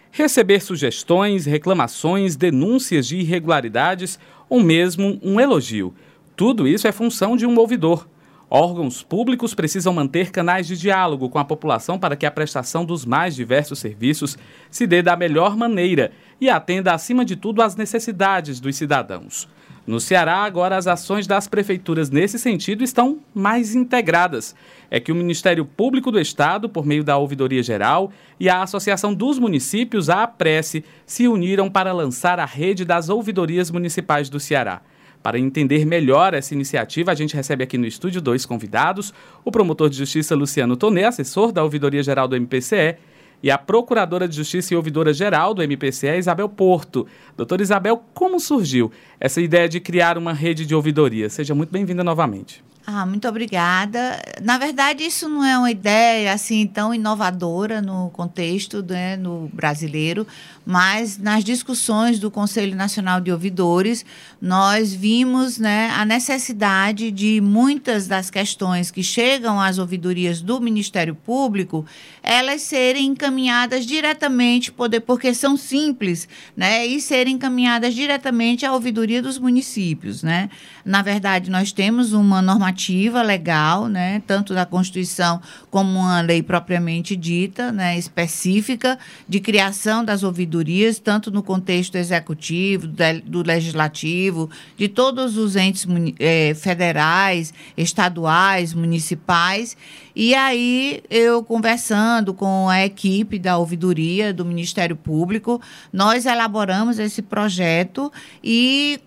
[0.10, 4.18] Receber sugestões, reclamações, denúncias de irregularidades
[4.50, 5.94] ou mesmo um elogio.
[6.36, 8.08] Tudo isso é função de um ouvidor.
[8.50, 13.06] Órgãos públicos precisam manter canais de diálogo com a população para que a prestação dos
[13.06, 14.40] mais diversos serviços
[14.72, 16.12] se dê da melhor maneira
[16.42, 19.48] e atenda, acima de tudo, às necessidades dos cidadãos.
[19.86, 24.56] No Ceará, agora as ações das prefeituras nesse sentido estão mais integradas.
[24.92, 29.12] É que o Ministério Público do Estado, por meio da Ouvidoria Geral, e a Associação
[29.12, 34.82] dos Municípios, a APRESE, se uniram para lançar a rede das ouvidorias municipais do Ceará.
[35.24, 39.14] Para entender melhor essa iniciativa, a gente recebe aqui no estúdio dois convidados:
[39.44, 42.98] o promotor de justiça Luciano Tonê, assessor da Ouvidoria Geral do MPCE,
[43.44, 47.08] e a Procuradora de Justiça e Ouvidora Geral do MPCE, Isabel Porto.
[47.36, 51.30] Doutora Isabel, como surgiu essa ideia de criar uma rede de ouvidoria?
[51.30, 52.64] Seja muito bem-vinda novamente.
[52.86, 54.20] Ah, muito obrigada.
[54.42, 60.26] Na verdade, isso não é uma ideia assim tão inovadora no contexto né, no brasileiro,
[60.66, 64.04] mas nas discussões do Conselho Nacional de Ouvidores,
[64.42, 71.14] nós vimos né, a necessidade de muitas das questões que chegam às ouvidorias do Ministério
[71.14, 71.86] Público,
[72.24, 79.22] elas serem encaminhadas diretamente, poder, porque são simples, né, e serem encaminhadas diretamente à ouvidoria
[79.22, 80.24] dos municípios.
[80.24, 80.50] Né?
[80.84, 86.42] Na verdade, nós temos uma normativa normativa legal, né, tanto da Constituição como uma lei
[86.42, 92.88] propriamente dita, né, específica de criação das ouvidorias, tanto no contexto executivo,
[93.26, 95.86] do legislativo, de todos os entes
[96.20, 99.76] eh, federais, estaduais, municipais.
[100.16, 107.22] E aí, eu conversando com a equipe da ouvidoria do Ministério Público, nós elaboramos esse
[107.22, 108.12] projeto
[108.44, 109.00] e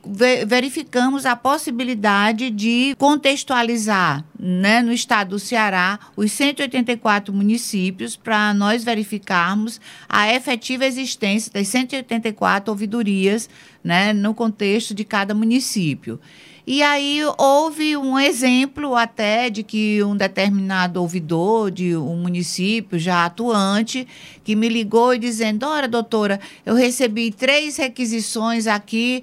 [0.46, 3.53] verificamos a possibilidade de contextualizar
[4.38, 11.68] né, no estado do Ceará os 184 municípios para nós verificarmos a efetiva existência das
[11.68, 13.48] 184 ouvidorias
[13.82, 16.18] né, no contexto de cada município.
[16.66, 23.26] E aí houve um exemplo até de que um determinado ouvidor de um município já
[23.26, 24.08] atuante
[24.42, 29.22] que me ligou e dizendo: Ora, doutora, eu recebi três requisições aqui,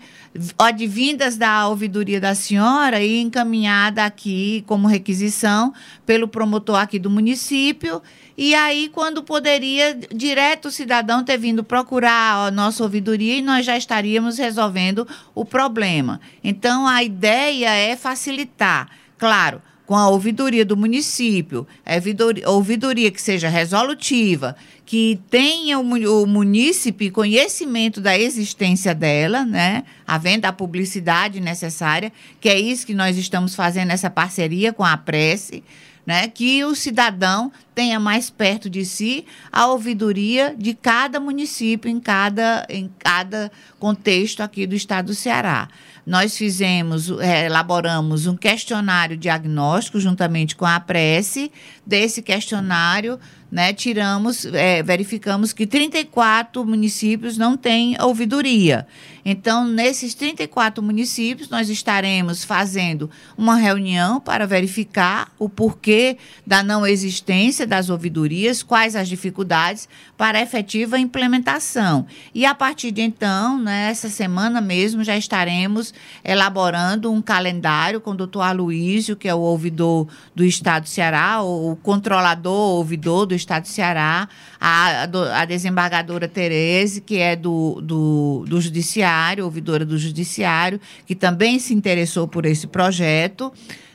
[0.55, 5.73] advindas da ouvidoria da senhora e encaminhada aqui como requisição
[6.05, 8.03] pelo promotor aqui do município.
[8.43, 13.63] E aí, quando poderia, direto o cidadão ter vindo procurar a nossa ouvidoria e nós
[13.63, 16.19] já estaríamos resolvendo o problema.
[16.43, 18.89] Então, a ideia é facilitar.
[19.15, 24.55] Claro, com a ouvidoria do município, ouvidoria, ouvidoria que seja resolutiva,
[24.87, 29.83] que tenha o, o munícipe conhecimento da existência dela, né?
[30.07, 34.97] Havendo a publicidade necessária, que é isso que nós estamos fazendo essa parceria com a
[34.97, 35.63] Prece
[36.05, 41.99] né, que o cidadão tenha mais perto de si a ouvidoria de cada município em
[41.99, 45.67] cada, em cada contexto aqui do estado do Ceará.
[46.05, 51.51] Nós fizemos, é, elaboramos um questionário diagnóstico juntamente com a Prece.
[51.85, 53.19] Desse questionário,
[53.51, 58.87] né, tiramos, é, verificamos que 34 municípios não têm ouvidoria.
[59.23, 66.17] Então, nesses 34 municípios, nós estaremos fazendo uma reunião para verificar o porquê
[66.47, 72.07] da não existência das ouvidorias, quais as dificuldades para a efetiva implementação.
[72.33, 78.11] E a partir de então, nessa né, semana mesmo, já estaremos elaborando um calendário com
[78.11, 81.43] o doutor Aloísio, que é o ouvidor do Estado do Ceará,
[81.75, 84.27] controlador ouvidor do Estado do Ceará,
[84.59, 85.03] a,
[85.35, 91.73] a desembargadora Tereze, que é do, do, do Judiciário, ouvidora do Judiciário, que também se
[91.73, 93.51] interessou por esse projeto.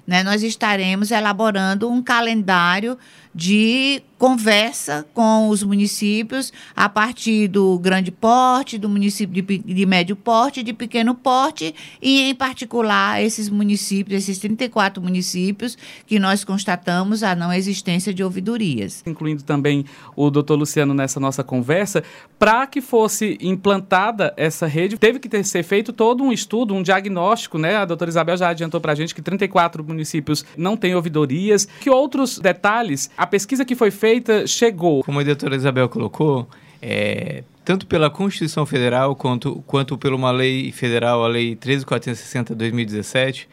[0.07, 2.97] Né, nós estaremos elaborando um calendário
[3.37, 10.17] de conversa com os municípios a partir do grande porte, do município de, de médio
[10.17, 17.23] porte, de pequeno porte e, em particular, esses municípios, esses 34 municípios que nós constatamos
[17.23, 19.03] a não existência de ouvidorias.
[19.07, 22.03] Incluindo também o doutor Luciano nessa nossa conversa,
[22.39, 26.83] para que fosse implantada essa rede, teve que ter, ser feito todo um estudo, um
[26.83, 27.77] diagnóstico, né?
[27.77, 31.69] A doutora Isabel já adiantou para a gente que 34 municípios não têm ouvidorias.
[31.81, 35.03] Que outros detalhes a pesquisa que foi feita chegou?
[35.03, 36.49] Como a doutora Isabel colocou,
[36.81, 42.55] é, tanto pela Constituição Federal quanto, quanto por uma lei federal, a Lei 13.460 de
[42.55, 43.49] 2017,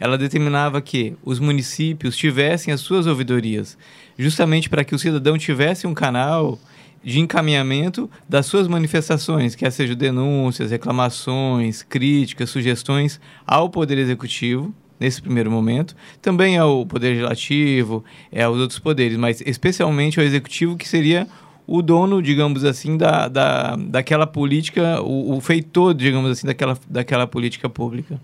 [0.00, 3.76] ela determinava que os municípios tivessem as suas ouvidorias,
[4.18, 6.58] justamente para que o cidadão tivesse um canal
[7.04, 15.22] de encaminhamento das suas manifestações, quer sejam denúncias, reclamações, críticas, sugestões ao Poder Executivo, nesse
[15.22, 20.88] primeiro momento, também ao Poder Legislativo, é, aos outros poderes, mas especialmente ao Executivo, que
[20.88, 21.26] seria
[21.66, 27.26] o dono, digamos assim, da, da, daquela política, o, o feitor, digamos assim, daquela, daquela
[27.26, 28.18] política pública.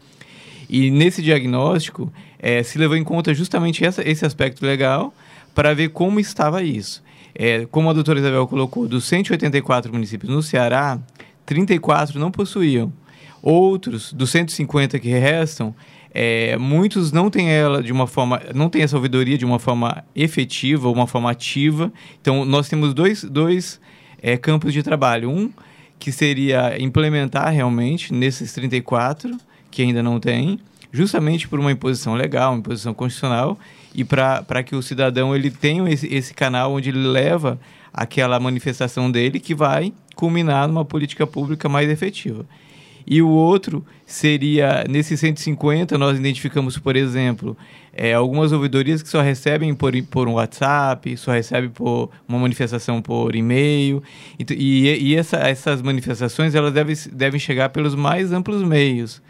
[0.69, 5.13] E nesse diagnóstico é, se levou em conta justamente essa, esse aspecto legal
[5.55, 7.03] para ver como estava isso.
[7.35, 10.99] É, como a doutora Isabel colocou, dos 184 municípios no Ceará,
[11.45, 12.93] 34 não possuíam.
[13.43, 15.75] Outros, dos 150 que restam,
[16.14, 20.05] é, muitos não têm ela de uma forma, não têm essa ouvidoria de uma forma
[20.14, 21.92] efetiva, uma forma ativa.
[22.20, 23.81] Então, nós temos dois, dois
[24.22, 25.29] é, campos de trabalho.
[25.29, 25.50] Um
[25.98, 29.37] que seria implementar realmente nesses 34,
[29.70, 30.59] que ainda não tem,
[30.92, 33.59] justamente por uma imposição legal, uma imposição constitucional,
[33.94, 37.59] e para que o cidadão ele tenha esse, esse canal onde ele leva
[37.92, 42.44] aquela manifestação dele que vai culminar numa política pública mais efetiva.
[43.07, 47.57] E o outro seria, nesses 150, nós identificamos, por exemplo,
[47.93, 53.03] é, algumas ouvidorias que só recebem por, por um WhatsApp, só recebem por uma manifestação
[53.03, 54.03] por e-mail.
[54.38, 59.21] E, e, e essa, essas manifestações elas devem, devem chegar pelos mais amplos meios.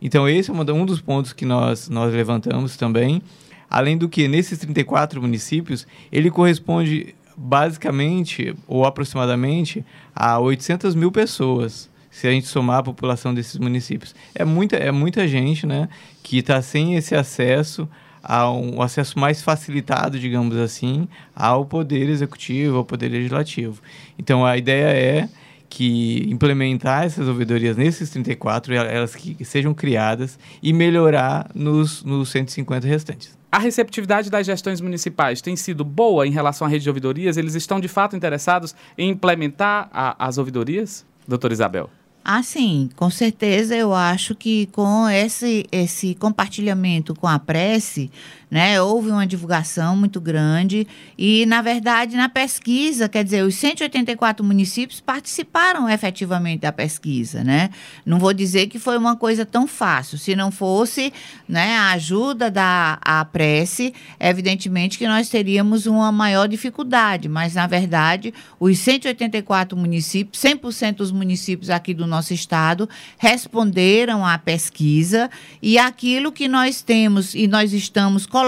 [0.00, 3.22] Então, esse é um dos pontos que nós, nós levantamos também.
[3.70, 11.91] Além do que, nesses 34 municípios, ele corresponde basicamente, ou aproximadamente, a 800 mil pessoas
[12.12, 14.14] se a gente somar a população desses municípios.
[14.34, 15.88] É muita, é muita gente né,
[16.22, 17.88] que está sem esse acesso
[18.22, 23.82] a um acesso mais facilitado, digamos assim, ao poder executivo, ao poder legislativo.
[24.16, 25.28] Então a ideia é
[25.68, 32.86] que implementar essas ouvidorias nesses 34, elas que sejam criadas e melhorar nos, nos 150
[32.86, 33.38] restantes.
[33.50, 37.38] A receptividade das gestões municipais tem sido boa em relação à rede de ouvidorias?
[37.38, 41.06] Eles estão de fato interessados em implementar a, as ouvidorias?
[41.26, 41.90] Doutora Isabel.
[42.24, 48.12] Ah, sim, com certeza eu acho que com esse, esse compartilhamento com a prece,
[48.52, 48.82] né?
[48.82, 50.86] Houve uma divulgação muito grande
[51.16, 57.70] e, na verdade, na pesquisa, quer dizer, os 184 municípios participaram efetivamente da pesquisa, né?
[58.04, 60.18] Não vou dizer que foi uma coisa tão fácil.
[60.18, 61.14] Se não fosse,
[61.48, 67.66] né, a ajuda da a prece, evidentemente que nós teríamos uma maior dificuldade, mas na
[67.66, 72.86] verdade, os 184 municípios, 100% dos municípios aqui do nosso estado
[73.16, 75.30] responderam à pesquisa
[75.62, 78.41] e aquilo que nós temos e nós estamos colocando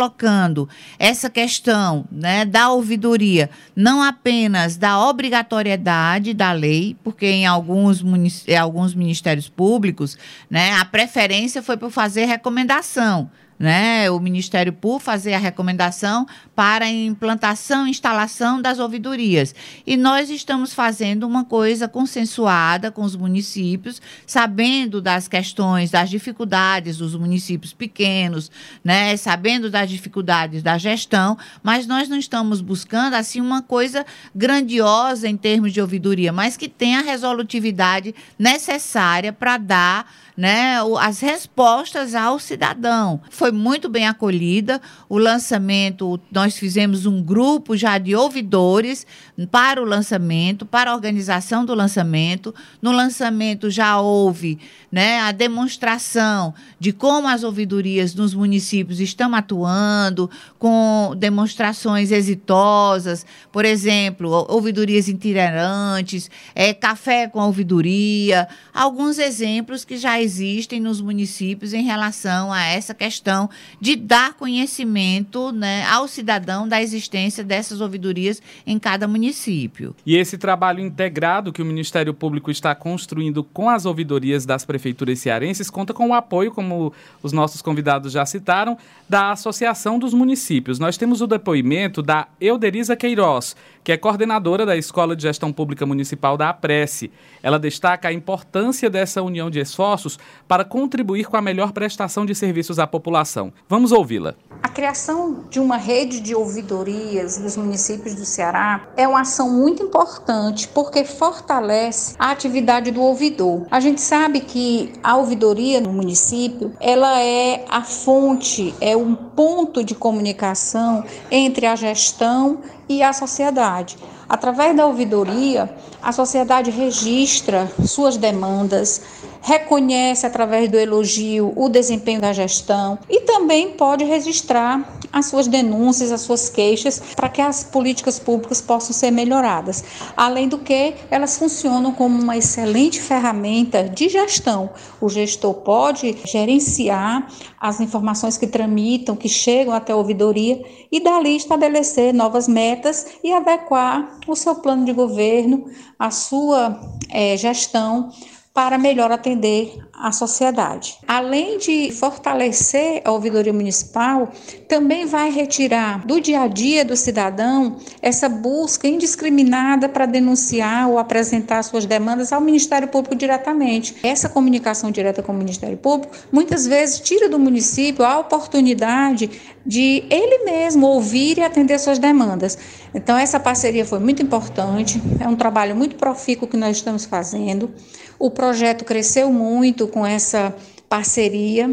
[0.98, 8.02] essa questão né, da ouvidoria, não apenas da obrigatoriedade da lei, porque em alguns,
[8.46, 10.16] em alguns ministérios públicos
[10.50, 16.84] né, a preferência foi por fazer recomendação né, o Ministério Público fazer a recomendação para
[16.84, 19.54] a implantação e instalação das ouvidorias.
[19.86, 26.98] E nós estamos fazendo uma coisa consensuada com os municípios, sabendo das questões, das dificuldades
[26.98, 28.50] dos municípios pequenos,
[28.82, 35.28] né, sabendo das dificuldades da gestão, mas nós não estamos buscando assim uma coisa grandiosa
[35.28, 42.14] em termos de ouvidoria, mas que tenha a resolutividade necessária para dar né, as respostas
[42.14, 43.20] ao cidadão.
[43.30, 44.80] Foi muito bem acolhida.
[45.08, 49.06] O lançamento, nós fizemos um grupo já de ouvidores
[49.50, 52.54] para o lançamento, para a organização do lançamento.
[52.82, 54.58] No lançamento já houve
[54.92, 63.64] né, a demonstração de como as ouvidorias nos municípios estão atuando, com demonstrações exitosas, por
[63.64, 71.82] exemplo, ouvidorias itinerantes, é, café com ouvidoria, alguns exemplos que já existem nos municípios em
[71.82, 73.48] relação a essa questão
[73.80, 79.94] de dar conhecimento né, ao cidadão da existência dessas ouvidorias em cada município.
[80.04, 85.18] E esse trabalho integrado que o Ministério Público está construindo com as ouvidorias das prefeituras
[85.18, 88.76] cearenses conta com o apoio, como os nossos convidados já citaram,
[89.08, 90.78] da Associação dos Municípios.
[90.78, 95.84] Nós temos o depoimento da Euderiza Queiroz, que é coordenadora da Escola de Gestão Pública
[95.84, 97.10] Municipal da APRESE.
[97.42, 100.18] Ela destaca a importância dessa união de esforços
[100.48, 103.52] para contribuir com a melhor prestação de serviços à população.
[103.68, 104.34] Vamos ouvi-la.
[104.62, 109.82] A criação de uma rede de ouvidorias nos municípios do Ceará é uma ação muito
[109.82, 113.66] importante porque fortalece a atividade do ouvidor.
[113.70, 119.84] A gente sabe que a ouvidoria no município, ela é a fonte, é um ponto
[119.84, 123.98] de comunicação entre a gestão e a sociedade.
[124.26, 125.70] Através da ouvidoria,
[126.02, 129.02] a sociedade registra suas demandas,
[129.44, 136.10] reconhece através do elogio o desempenho da gestão e também pode registrar as suas denúncias,
[136.10, 139.84] as suas queixas, para que as políticas públicas possam ser melhoradas.
[140.16, 144.70] Além do que, elas funcionam como uma excelente ferramenta de gestão.
[145.00, 147.28] O gestor pode gerenciar
[147.60, 153.32] as informações que tramitam, que chegam até a ouvidoria e dali estabelecer novas metas e
[153.32, 155.66] adequar o seu plano de governo,
[155.98, 156.80] a sua
[157.10, 158.10] é, gestão
[158.54, 160.98] para melhor atender a sociedade.
[161.08, 164.30] Além de fortalecer a ouvidoria municipal,
[164.68, 171.00] também vai retirar do dia a dia do cidadão essa busca indiscriminada para denunciar ou
[171.00, 173.96] apresentar suas demandas ao Ministério Público diretamente.
[174.04, 179.28] Essa comunicação direta com o Ministério Público muitas vezes tira do município a oportunidade
[179.66, 182.58] de ele mesmo ouvir e atender suas demandas.
[182.94, 187.70] Então essa parceria foi muito importante, é um trabalho muito profícuo que nós estamos fazendo.
[188.18, 190.54] O projeto cresceu muito com essa
[190.88, 191.68] parceria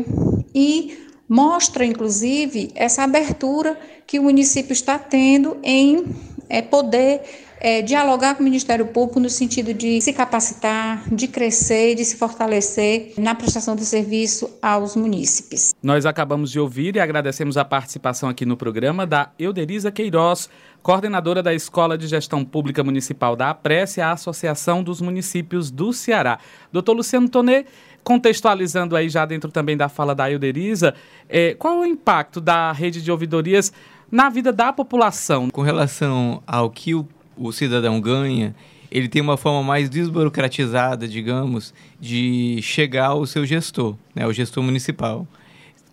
[0.55, 6.05] e mostra, inclusive, essa abertura que o município está tendo em
[6.49, 7.21] é, poder
[7.63, 12.17] é, dialogar com o Ministério Público no sentido de se capacitar, de crescer, de se
[12.17, 15.71] fortalecer na prestação de serviço aos munícipes.
[15.81, 20.49] Nós acabamos de ouvir e agradecemos a participação aqui no programa da Euderiza Queiroz,
[20.81, 26.39] coordenadora da Escola de Gestão Pública Municipal da APRESE, a Associação dos Municípios do Ceará.
[26.73, 27.67] Doutor Luciano Tonê,
[28.03, 30.95] contextualizando aí já dentro também da fala da Euderiza,
[31.29, 33.71] é, qual o impacto da rede de ouvidorias
[34.11, 35.51] na vida da população?
[35.51, 37.07] Com relação ao que o,
[37.37, 38.55] o cidadão ganha,
[38.91, 44.63] ele tem uma forma mais desburocratizada, digamos, de chegar ao seu gestor, né, o gestor
[44.63, 45.27] municipal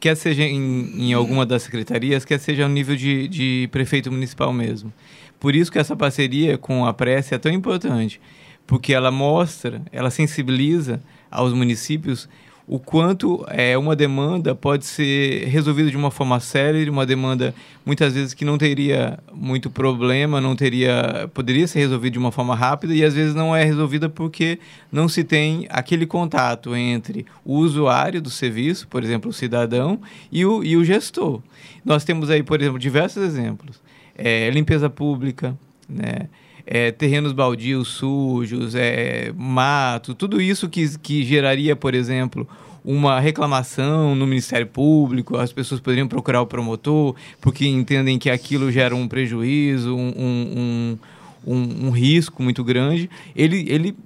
[0.01, 4.53] quer seja em, em alguma das secretarias, quer seja no nível de, de prefeito municipal
[4.53, 4.93] mesmo.
[5.41, 8.21] Por isso que essa parceria com a Prece é tão importante,
[8.67, 12.29] porque ela mostra, ela sensibiliza aos municípios
[12.69, 17.55] o quanto é, uma demanda pode ser resolvida de uma forma célere, uma demanda
[17.85, 22.55] muitas vezes que não teria muito problema, não teria, poderia ser resolvida de uma forma
[22.55, 24.59] rápida e às vezes não é resolvida porque
[24.93, 29.99] não se tem aquele contato entre o usuário do serviço, por exemplo, o cidadão,
[30.31, 31.41] e o, e o gestor.
[31.83, 33.81] Nós temos aí, por exemplo, diversos exemplos.
[34.15, 35.57] É, limpeza pública,
[35.89, 36.29] né?
[36.71, 42.47] É, terrenos baldios sujos, é, mato, tudo isso que, que geraria, por exemplo,
[42.85, 48.71] uma reclamação no Ministério Público, as pessoas poderiam procurar o promotor porque entendem que aquilo
[48.71, 50.99] gera um prejuízo, um, um,
[51.47, 53.09] um, um risco muito grande.
[53.35, 53.97] Ele, ele,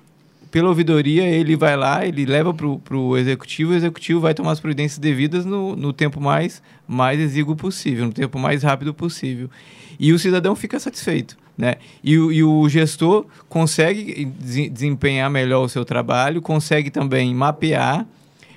[0.48, 4.60] pela ouvidoria, ele vai lá, ele leva para o executivo, o executivo vai tomar as
[4.60, 9.50] providências devidas no, no tempo mais, mais exíguo possível, no tempo mais rápido possível.
[9.98, 11.41] E o cidadão fica satisfeito.
[11.62, 11.76] Né?
[12.02, 18.04] E, e o gestor consegue desempenhar melhor o seu trabalho, consegue também mapear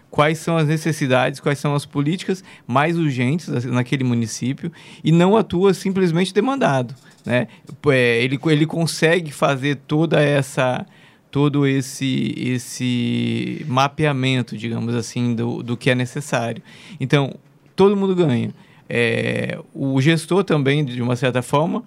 [0.09, 4.71] quais são as necessidades, quais são as políticas mais urgentes naquele município
[5.03, 6.95] e não atua simplesmente demandado.
[7.23, 7.47] Né?
[7.89, 10.83] É, ele, ele consegue fazer toda essa
[11.29, 16.63] todo esse esse mapeamento, digamos assim, do, do que é necessário.
[16.99, 17.35] Então,
[17.75, 18.51] todo mundo ganha.
[18.89, 21.83] É, o gestor também, de uma certa forma,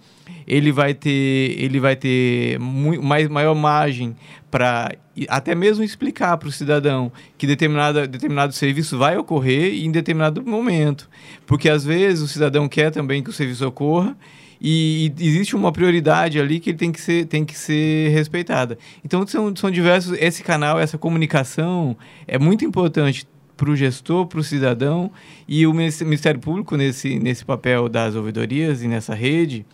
[0.47, 4.17] ele vai ter, ele vai ter mais, maior margem
[4.51, 4.95] para
[5.29, 11.09] até mesmo explicar para o cidadão que determinada, determinado serviço vai ocorrer em determinado momento.
[11.47, 14.17] Porque às vezes o cidadão quer também que o serviço ocorra
[14.61, 18.79] e, e, existe uma prioridade ali que ele tem que ser, tem que ser respeitada.
[19.05, 20.17] Então são, são diversos.
[20.19, 21.97] Esse canal, essa comunicação
[22.27, 23.27] é muito importante
[23.59, 25.11] para o gestor, para o cidadão
[25.47, 29.67] e o Ministério Público nesse, nesse papel das ouvidorias e nessa rede,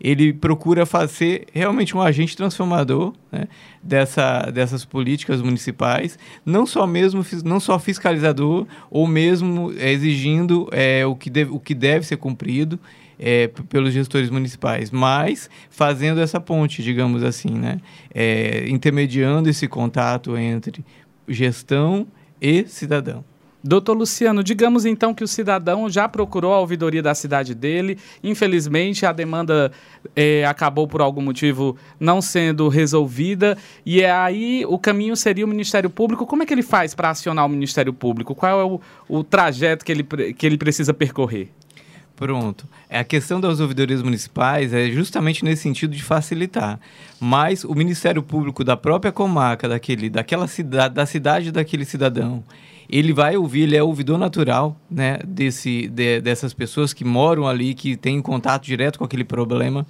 [0.00, 3.48] ele procura fazer realmente um agente transformador né,
[3.82, 11.04] dessa, dessas políticas municipais, não só mesmo não só fiscalizador ou mesmo é, exigindo é,
[11.04, 12.78] o, que deve, o que deve ser cumprido
[13.18, 17.80] é, pelos gestores municipais, mas fazendo essa ponte, digamos assim, né,
[18.14, 20.84] é, intermediando esse contato entre
[21.26, 22.06] gestão
[22.46, 23.24] e cidadão.
[23.64, 29.04] Doutor Luciano, digamos então que o cidadão já procurou a ouvidoria da cidade dele, infelizmente
[29.04, 29.72] a demanda
[30.14, 35.48] é, acabou por algum motivo não sendo resolvida, e é aí o caminho seria o
[35.48, 36.24] Ministério Público.
[36.24, 38.36] Como é que ele faz para acionar o Ministério Público?
[38.36, 41.50] Qual é o, o trajeto que ele, que ele precisa percorrer?
[42.16, 42.66] Pronto.
[42.88, 46.80] É, a questão das ouvidorias municipais é justamente nesse sentido de facilitar.
[47.20, 52.42] Mas o Ministério Público da própria comarca, daquele, daquela cidade, da cidade daquele cidadão,
[52.88, 57.74] ele vai ouvir, ele é ouvidor natural né, desse, de, dessas pessoas que moram ali,
[57.74, 59.86] que têm contato direto com aquele problema.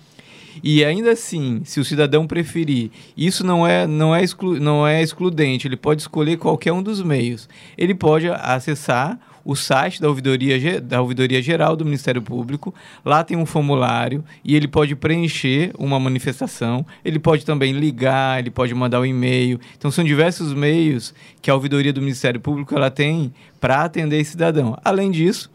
[0.65, 5.03] E ainda assim, se o cidadão preferir, isso não é, não é, exclu, não é
[5.03, 7.49] excludente, ele pode escolher qualquer um dos meios.
[7.77, 12.75] Ele pode acessar o site da ouvidoria, da ouvidoria Geral do Ministério Público.
[13.05, 16.85] Lá tem um formulário e ele pode preencher uma manifestação.
[17.05, 19.61] Ele pode também ligar, ele pode mandar um e-mail.
[19.79, 24.33] Então, são diversos meios que a ouvidoria do Ministério Público ela tem para atender esse
[24.33, 24.77] cidadão.
[24.85, 25.49] Além disso,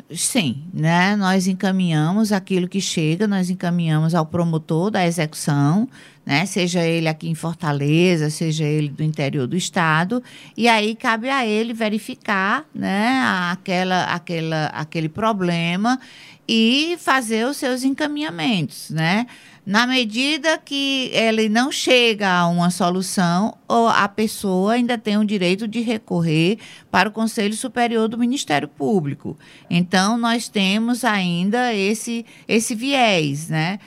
[0.10, 1.18] Sim, né?
[1.18, 5.88] Nós encaminhamos aquilo que chega, nós encaminhamos ao promotor da execução,
[6.26, 6.46] né?
[6.46, 10.24] Seja ele aqui em Fortaleza, seja ele do interior do estado,
[10.56, 13.22] e aí cabe a ele verificar, né?
[13.52, 16.00] Aquela, aquela, aquele problema
[16.48, 19.28] e fazer os seus encaminhamentos, né?
[19.68, 25.68] Na medida que ele não chega a uma solução, a pessoa ainda tem o direito
[25.68, 26.58] de recorrer
[26.90, 29.38] para o Conselho Superior do Ministério Público.
[29.70, 33.78] Então, nós temos ainda esse, esse viés, né?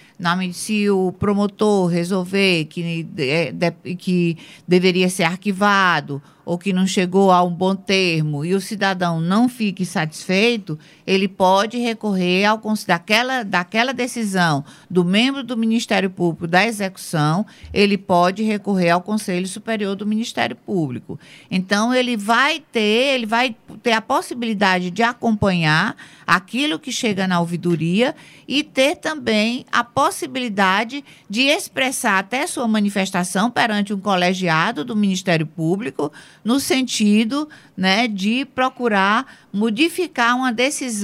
[0.52, 4.36] Se o promotor resolver que, é, que
[4.68, 9.48] deveria ser arquivado ou que não chegou a um bom termo e o cidadão não
[9.48, 10.78] fique satisfeito,
[11.10, 17.44] ele pode recorrer ao daquela, daquela decisão do membro do Ministério Público da execução,
[17.74, 21.18] ele pode recorrer ao Conselho Superior do Ministério Público.
[21.50, 27.40] Então ele vai ter, ele vai ter a possibilidade de acompanhar aquilo que chega na
[27.40, 28.14] ouvidoria
[28.46, 35.46] e ter também a possibilidade de expressar até sua manifestação perante um colegiado do Ministério
[35.46, 36.12] Público
[36.44, 40.99] no sentido né, de procurar modificar uma decisão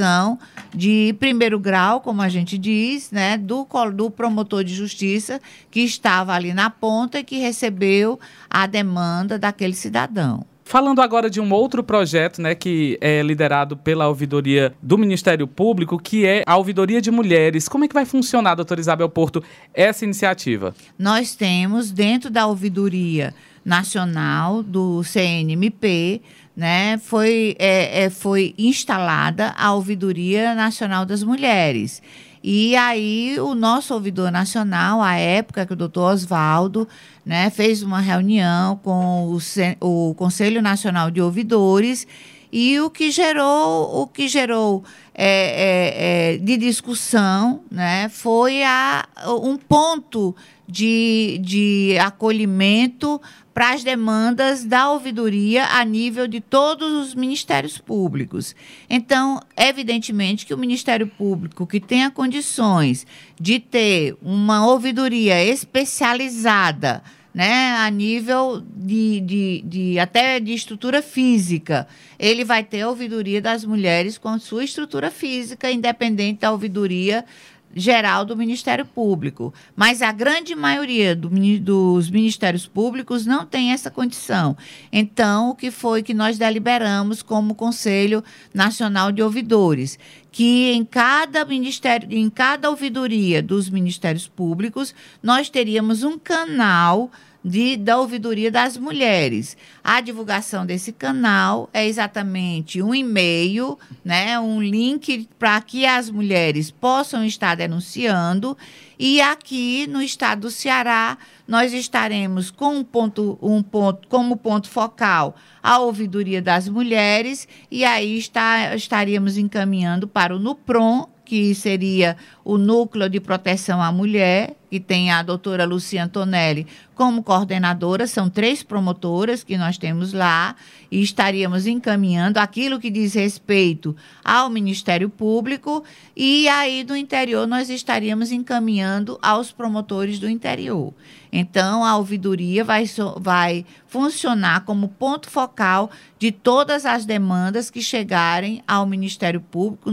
[0.75, 5.41] de primeiro grau, como a gente diz, né, do, do promotor de justiça
[5.71, 8.19] que estava ali na ponta e que recebeu
[8.51, 10.45] a demanda daquele cidadão.
[10.69, 15.97] Falando agora de um outro projeto, né, que é liderado pela ouvidoria do Ministério Público,
[15.97, 17.69] que é a ouvidoria de mulheres.
[17.69, 19.41] Como é que vai funcionar, doutora Isabel Porto,
[19.73, 20.75] essa iniciativa?
[20.99, 23.33] Nós temos dentro da ouvidoria
[23.65, 26.21] nacional do CNMP,
[26.57, 32.03] né, foi, é, é, foi instalada a Ouvidoria Nacional das Mulheres.
[32.43, 36.89] E aí o nosso ouvidor nacional, à época que o doutor Oswaldo
[37.25, 39.37] né, fez uma reunião com
[39.81, 42.07] o, o Conselho Nacional de Ouvidores
[42.53, 44.85] e o que gerou o que gerou
[45.15, 49.09] é, é, é, de discussão né, foi a,
[49.43, 50.35] um ponto
[50.69, 53.21] de, de acolhimento
[53.55, 58.55] para as demandas da ouvidoria a nível de todos os ministérios públicos.
[58.91, 63.07] Então, evidentemente que o Ministério Público que tenha condições
[63.41, 67.03] de ter uma ouvidoria especializada
[67.37, 71.87] né, a nível de, de, de, até de estrutura física.
[72.19, 77.27] Ele vai ter a ouvidoria das mulheres com sua estrutura física, independente da ouvidoria
[77.75, 79.53] geral do Ministério Público.
[79.77, 81.29] Mas a grande maioria do,
[81.61, 84.57] dos ministérios públicos não tem essa condição.
[84.91, 88.25] Então, o que foi que nós deliberamos como Conselho
[88.55, 89.99] Nacional de Ouvidores?
[90.33, 97.11] Que em cada ministério, em cada ouvidoria dos ministérios públicos, nós teríamos um canal
[97.47, 99.57] de, da ouvidoria das mulheres.
[99.85, 106.73] A divulgação desse canal é exatamente um e-mail, né, um link para que as mulheres
[106.73, 108.59] possam estar denunciando.
[108.99, 111.17] E aqui no estado do Ceará,
[111.47, 117.85] nós estaremos com um ponto, um ponto, como ponto focal a ouvidoria das mulheres, e
[117.85, 122.17] aí está, estaríamos encaminhando para o NUPROM, que seria
[122.47, 128.31] o Núcleo de Proteção à Mulher, que tem a doutora Lucia Antonelli como coordenadora, são
[128.31, 130.55] três promotoras que nós temos lá,
[130.91, 135.83] e estaríamos encaminhando aquilo que diz respeito ao Ministério Público,
[136.17, 140.95] e aí do interior nós estaríamos encaminhando aos promotores do interior.
[141.33, 142.85] Então, a ouvidoria vai,
[143.19, 149.91] vai funcionar como ponto focal de todas as demandas que chegarem ao Ministério Público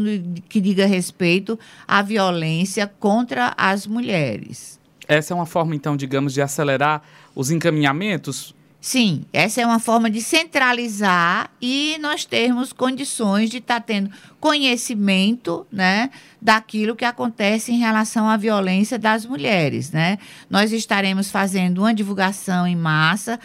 [0.47, 2.42] que diga respeito à violência
[2.99, 4.79] contra as mulheres.
[5.07, 7.01] Essa é uma forma, então, digamos, de acelerar
[7.35, 13.79] os encaminhamentos Sim, essa é uma forma de centralizar e nós termos condições de estar
[13.79, 14.11] tá tendo
[14.43, 16.09] conhecimento, né,
[16.41, 20.17] daquilo que acontece em relação à violência das mulheres, né?
[20.49, 23.39] Nós estaremos fazendo uma divulgação em massa.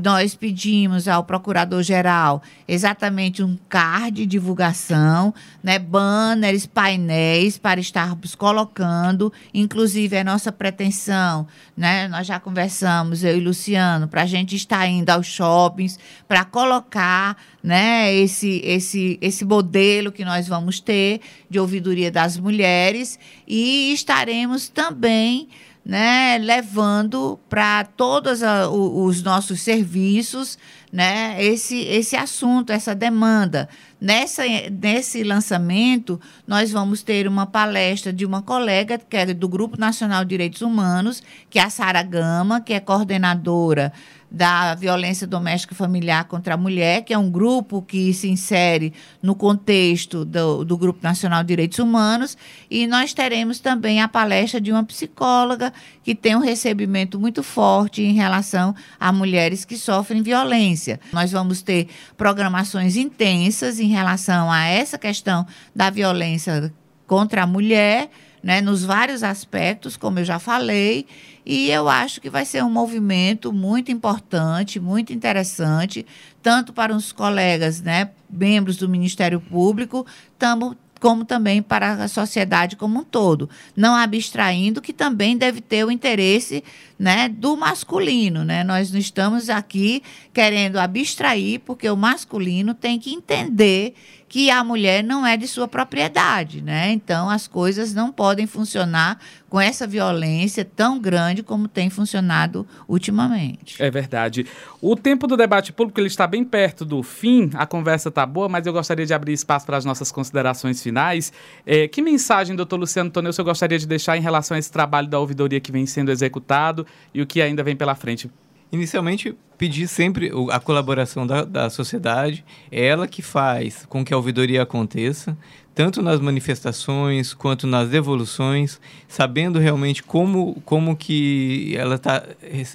[0.00, 9.32] Nós pedimos ao procurador-geral exatamente um card de divulgação, né, banners, painéis para estarmos colocando,
[9.52, 12.06] inclusive é nossa pretensão, né?
[12.06, 15.98] Nós já conversamos eu e Luciano para a gente estar indo aos shoppings
[16.28, 23.18] para colocar, né, esse esse esse modelo que nós vamos ter de ouvidoria das mulheres
[23.46, 25.48] e estaremos também
[25.84, 30.58] né, levando para todos a, os nossos serviços
[30.90, 33.68] né, esse, esse assunto, essa demanda.
[34.00, 39.78] Nessa, nesse lançamento, nós vamos ter uma palestra de uma colega que é do Grupo
[39.78, 43.92] Nacional de Direitos Humanos, que é a Sara Gama, que é coordenadora
[44.34, 49.32] da violência doméstica familiar contra a mulher, que é um grupo que se insere no
[49.32, 52.36] contexto do, do Grupo Nacional de Direitos Humanos,
[52.68, 55.72] e nós teremos também a palestra de uma psicóloga
[56.02, 60.98] que tem um recebimento muito forte em relação a mulheres que sofrem violência.
[61.12, 66.74] Nós vamos ter programações intensas em relação a essa questão da violência
[67.06, 68.10] contra a mulher
[68.44, 71.06] né, nos vários aspectos, como eu já falei,
[71.46, 76.04] e eu acho que vai ser um movimento muito importante, muito interessante,
[76.42, 80.06] tanto para os colegas, né, membros do Ministério Público,
[80.38, 85.82] tamo, como também para a sociedade como um todo, não abstraindo que também deve ter
[85.82, 86.62] o interesse
[86.98, 88.44] né, do masculino.
[88.44, 88.62] Né?
[88.62, 90.02] Nós não estamos aqui
[90.34, 93.94] querendo abstrair, porque o masculino tem que entender
[94.34, 96.90] que a mulher não é de sua propriedade, né?
[96.90, 99.16] Então as coisas não podem funcionar
[99.48, 103.80] com essa violência tão grande como tem funcionado ultimamente.
[103.80, 104.44] É verdade.
[104.82, 107.48] O tempo do debate público ele está bem perto do fim.
[107.54, 111.32] A conversa está boa, mas eu gostaria de abrir espaço para as nossas considerações finais.
[111.64, 115.06] É, que mensagem, doutor Luciano Tonel, eu gostaria de deixar em relação a esse trabalho
[115.06, 118.28] da ouvidoria que vem sendo executado e o que ainda vem pela frente?
[118.74, 124.16] Inicialmente, pedir sempre a colaboração da, da sociedade, é ela que faz com que a
[124.16, 125.38] ouvidoria aconteça,
[125.72, 132.24] tanto nas manifestações quanto nas devoluções, sabendo realmente como, como que ela está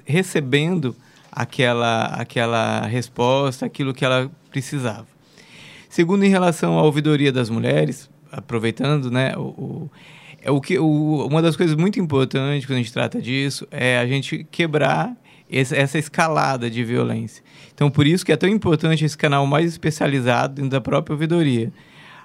[0.05, 0.95] recebendo
[1.29, 5.07] aquela, aquela resposta, aquilo que ela precisava.
[5.89, 9.91] Segundo, em relação à ouvidoria das mulheres, aproveitando, né, o, o
[10.41, 13.97] é o que, o, uma das coisas muito importantes quando a gente trata disso é
[13.97, 15.13] a gente quebrar
[15.49, 17.43] essa escalada de violência.
[17.73, 21.71] Então, por isso que é tão importante esse canal mais especializado dentro da própria ouvidoria.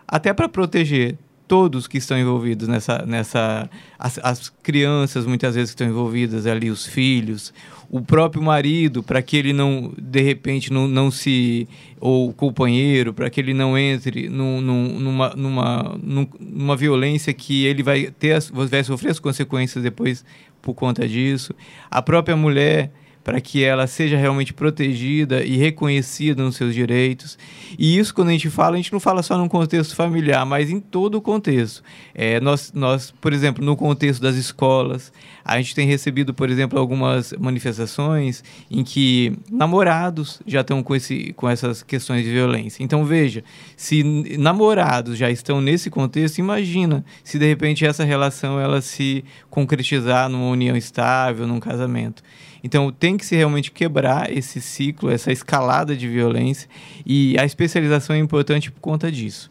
[0.06, 1.16] Até para proteger
[1.46, 3.04] todos que estão envolvidos nessa...
[3.06, 3.68] nessa
[3.98, 7.52] as, as, crianças, muitas vezes, que estão envolvidas ali, os filhos,
[7.90, 11.68] o próprio marido, para que ele não, de repente, não, não se...
[12.00, 15.98] ou o companheiro, para que ele não entre num, num, numa, numa,
[16.40, 20.24] numa violência que ele vai, ter, vai sofrer as consequências depois
[20.60, 21.54] por conta disso.
[21.90, 22.90] A própria mulher
[23.24, 27.38] para que ela seja realmente protegida e reconhecida nos seus direitos.
[27.78, 30.70] E isso, quando a gente fala, a gente não fala só num contexto familiar, mas
[30.70, 31.82] em todo o contexto.
[32.14, 35.10] É, nós, nós, por exemplo, no contexto das escolas,
[35.42, 41.32] a gente tem recebido, por exemplo, algumas manifestações em que namorados já estão com, esse,
[41.32, 42.82] com essas questões de violência.
[42.82, 43.42] Então, veja,
[43.74, 44.02] se
[44.38, 50.48] namorados já estão nesse contexto, imagina se de repente essa relação ela se concretizar numa
[50.48, 52.22] união estável, num casamento.
[52.64, 56.66] Então tem que se realmente quebrar esse ciclo, essa escalada de violência
[57.04, 59.50] e a especialização é importante por conta disso.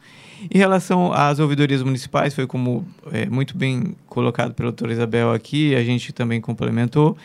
[0.52, 5.76] Em relação às ouvidorias municipais, foi como é, muito bem colocado pela doutora Isabel aqui,
[5.76, 7.16] a gente também complementou,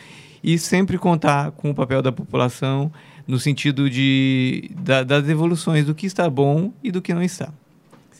[0.43, 2.91] e sempre contar com o papel da população
[3.27, 7.51] no sentido de, da, das evoluções do que está bom e do que não está.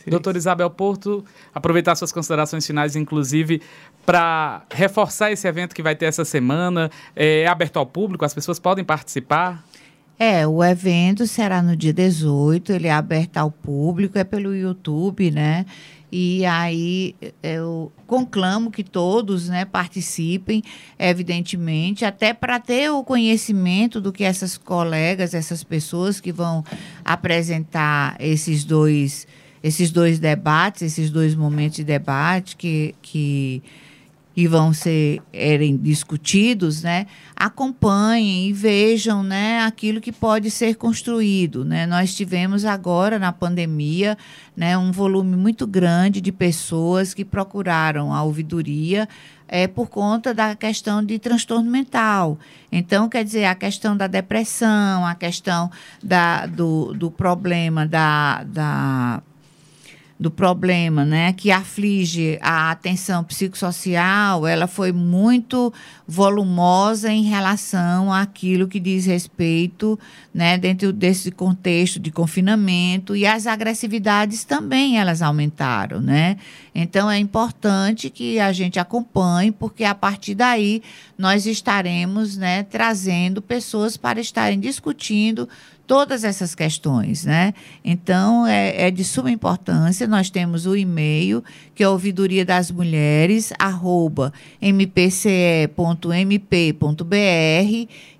[0.06, 1.24] Doutor Isabel Porto,
[1.54, 3.60] aproveitar suas considerações finais, inclusive,
[4.06, 6.90] para reforçar esse evento que vai ter essa semana.
[7.14, 9.64] É aberto ao público, as pessoas podem participar?
[10.18, 15.30] É, o evento será no dia 18, ele é aberto ao público, é pelo YouTube,
[15.30, 15.64] né?
[16.12, 20.62] E aí eu conclamo que todos né, participem,
[20.98, 26.64] evidentemente, até para ter o conhecimento do que essas colegas, essas pessoas que vão
[27.04, 29.26] apresentar esses dois
[29.62, 33.62] esses dois debates, esses dois momentos de debate que, que,
[34.34, 37.06] que vão ser serem discutidos, né,
[37.36, 41.64] acompanhem e vejam né, aquilo que pode ser construído.
[41.64, 41.86] Né?
[41.86, 44.16] Nós tivemos agora, na pandemia,
[44.56, 49.06] né, um volume muito grande de pessoas que procuraram a ouvidoria
[49.46, 52.38] é, por conta da questão de transtorno mental.
[52.70, 55.68] Então, quer dizer, a questão da depressão, a questão
[56.00, 59.22] da, do, do problema da, da
[60.20, 65.72] do problema, né, que aflige a atenção psicossocial, ela foi muito
[66.06, 69.98] volumosa em relação àquilo que diz respeito,
[70.34, 76.36] né, dentro desse contexto de confinamento e as agressividades também elas aumentaram, né?
[76.74, 80.82] Então é importante que a gente acompanhe, porque a partir daí
[81.16, 85.48] nós estaremos, né, trazendo pessoas para estarem discutindo
[85.90, 87.52] todas essas questões, né?
[87.84, 90.06] Então, é, é de suma importância.
[90.06, 91.42] Nós temos o e-mail,
[91.74, 94.32] que é ouvidoria das mulheres, arroba
[94.62, 95.66] mpce.mp.br,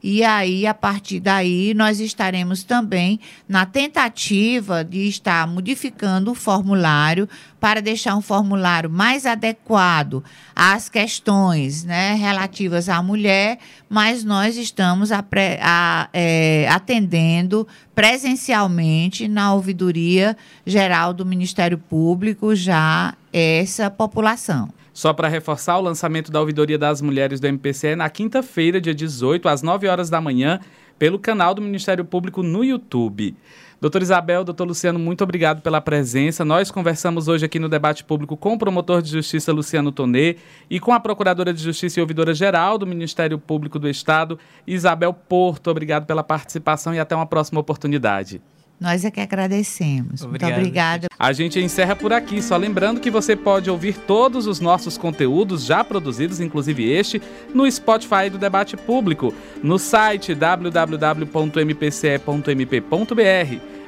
[0.02, 7.28] e aí, a partir daí, nós estaremos também na tentativa de estar modificando o formulário
[7.60, 10.24] para deixar um formulário mais adequado
[10.56, 13.58] às questões né, relativas à mulher,
[13.88, 15.22] mas nós estamos a,
[15.60, 24.70] a, é, atendendo presencialmente na ouvidoria geral do Ministério Público já essa população.
[24.92, 29.48] Só para reforçar, o lançamento da ouvidoria das mulheres do MPCE na quinta-feira, dia 18,
[29.48, 30.60] às 9 horas da manhã,
[30.98, 33.34] pelo canal do Ministério Público no YouTube.
[33.80, 36.44] Doutor Isabel, doutor Luciano, muito obrigado pela presença.
[36.44, 40.36] Nós conversamos hoje aqui no debate público com o promotor de justiça Luciano Tonê
[40.68, 45.14] e com a procuradora de justiça e ouvidora geral do Ministério Público do Estado, Isabel
[45.14, 45.70] Porto.
[45.70, 48.42] Obrigado pela participação e até uma próxima oportunidade.
[48.80, 50.22] Nós é que agradecemos.
[50.22, 50.50] Obrigado.
[50.52, 51.08] Muito obrigada.
[51.18, 55.66] A gente encerra por aqui, só lembrando que você pode ouvir todos os nossos conteúdos
[55.66, 57.20] já produzidos, inclusive este,
[57.54, 61.30] no Spotify do Debate Público, no site www.mpce.mp.br.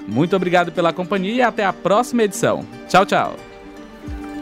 [0.06, 2.66] Muito obrigado pela companhia e até a próxima edição.
[2.88, 3.51] Tchau, tchau.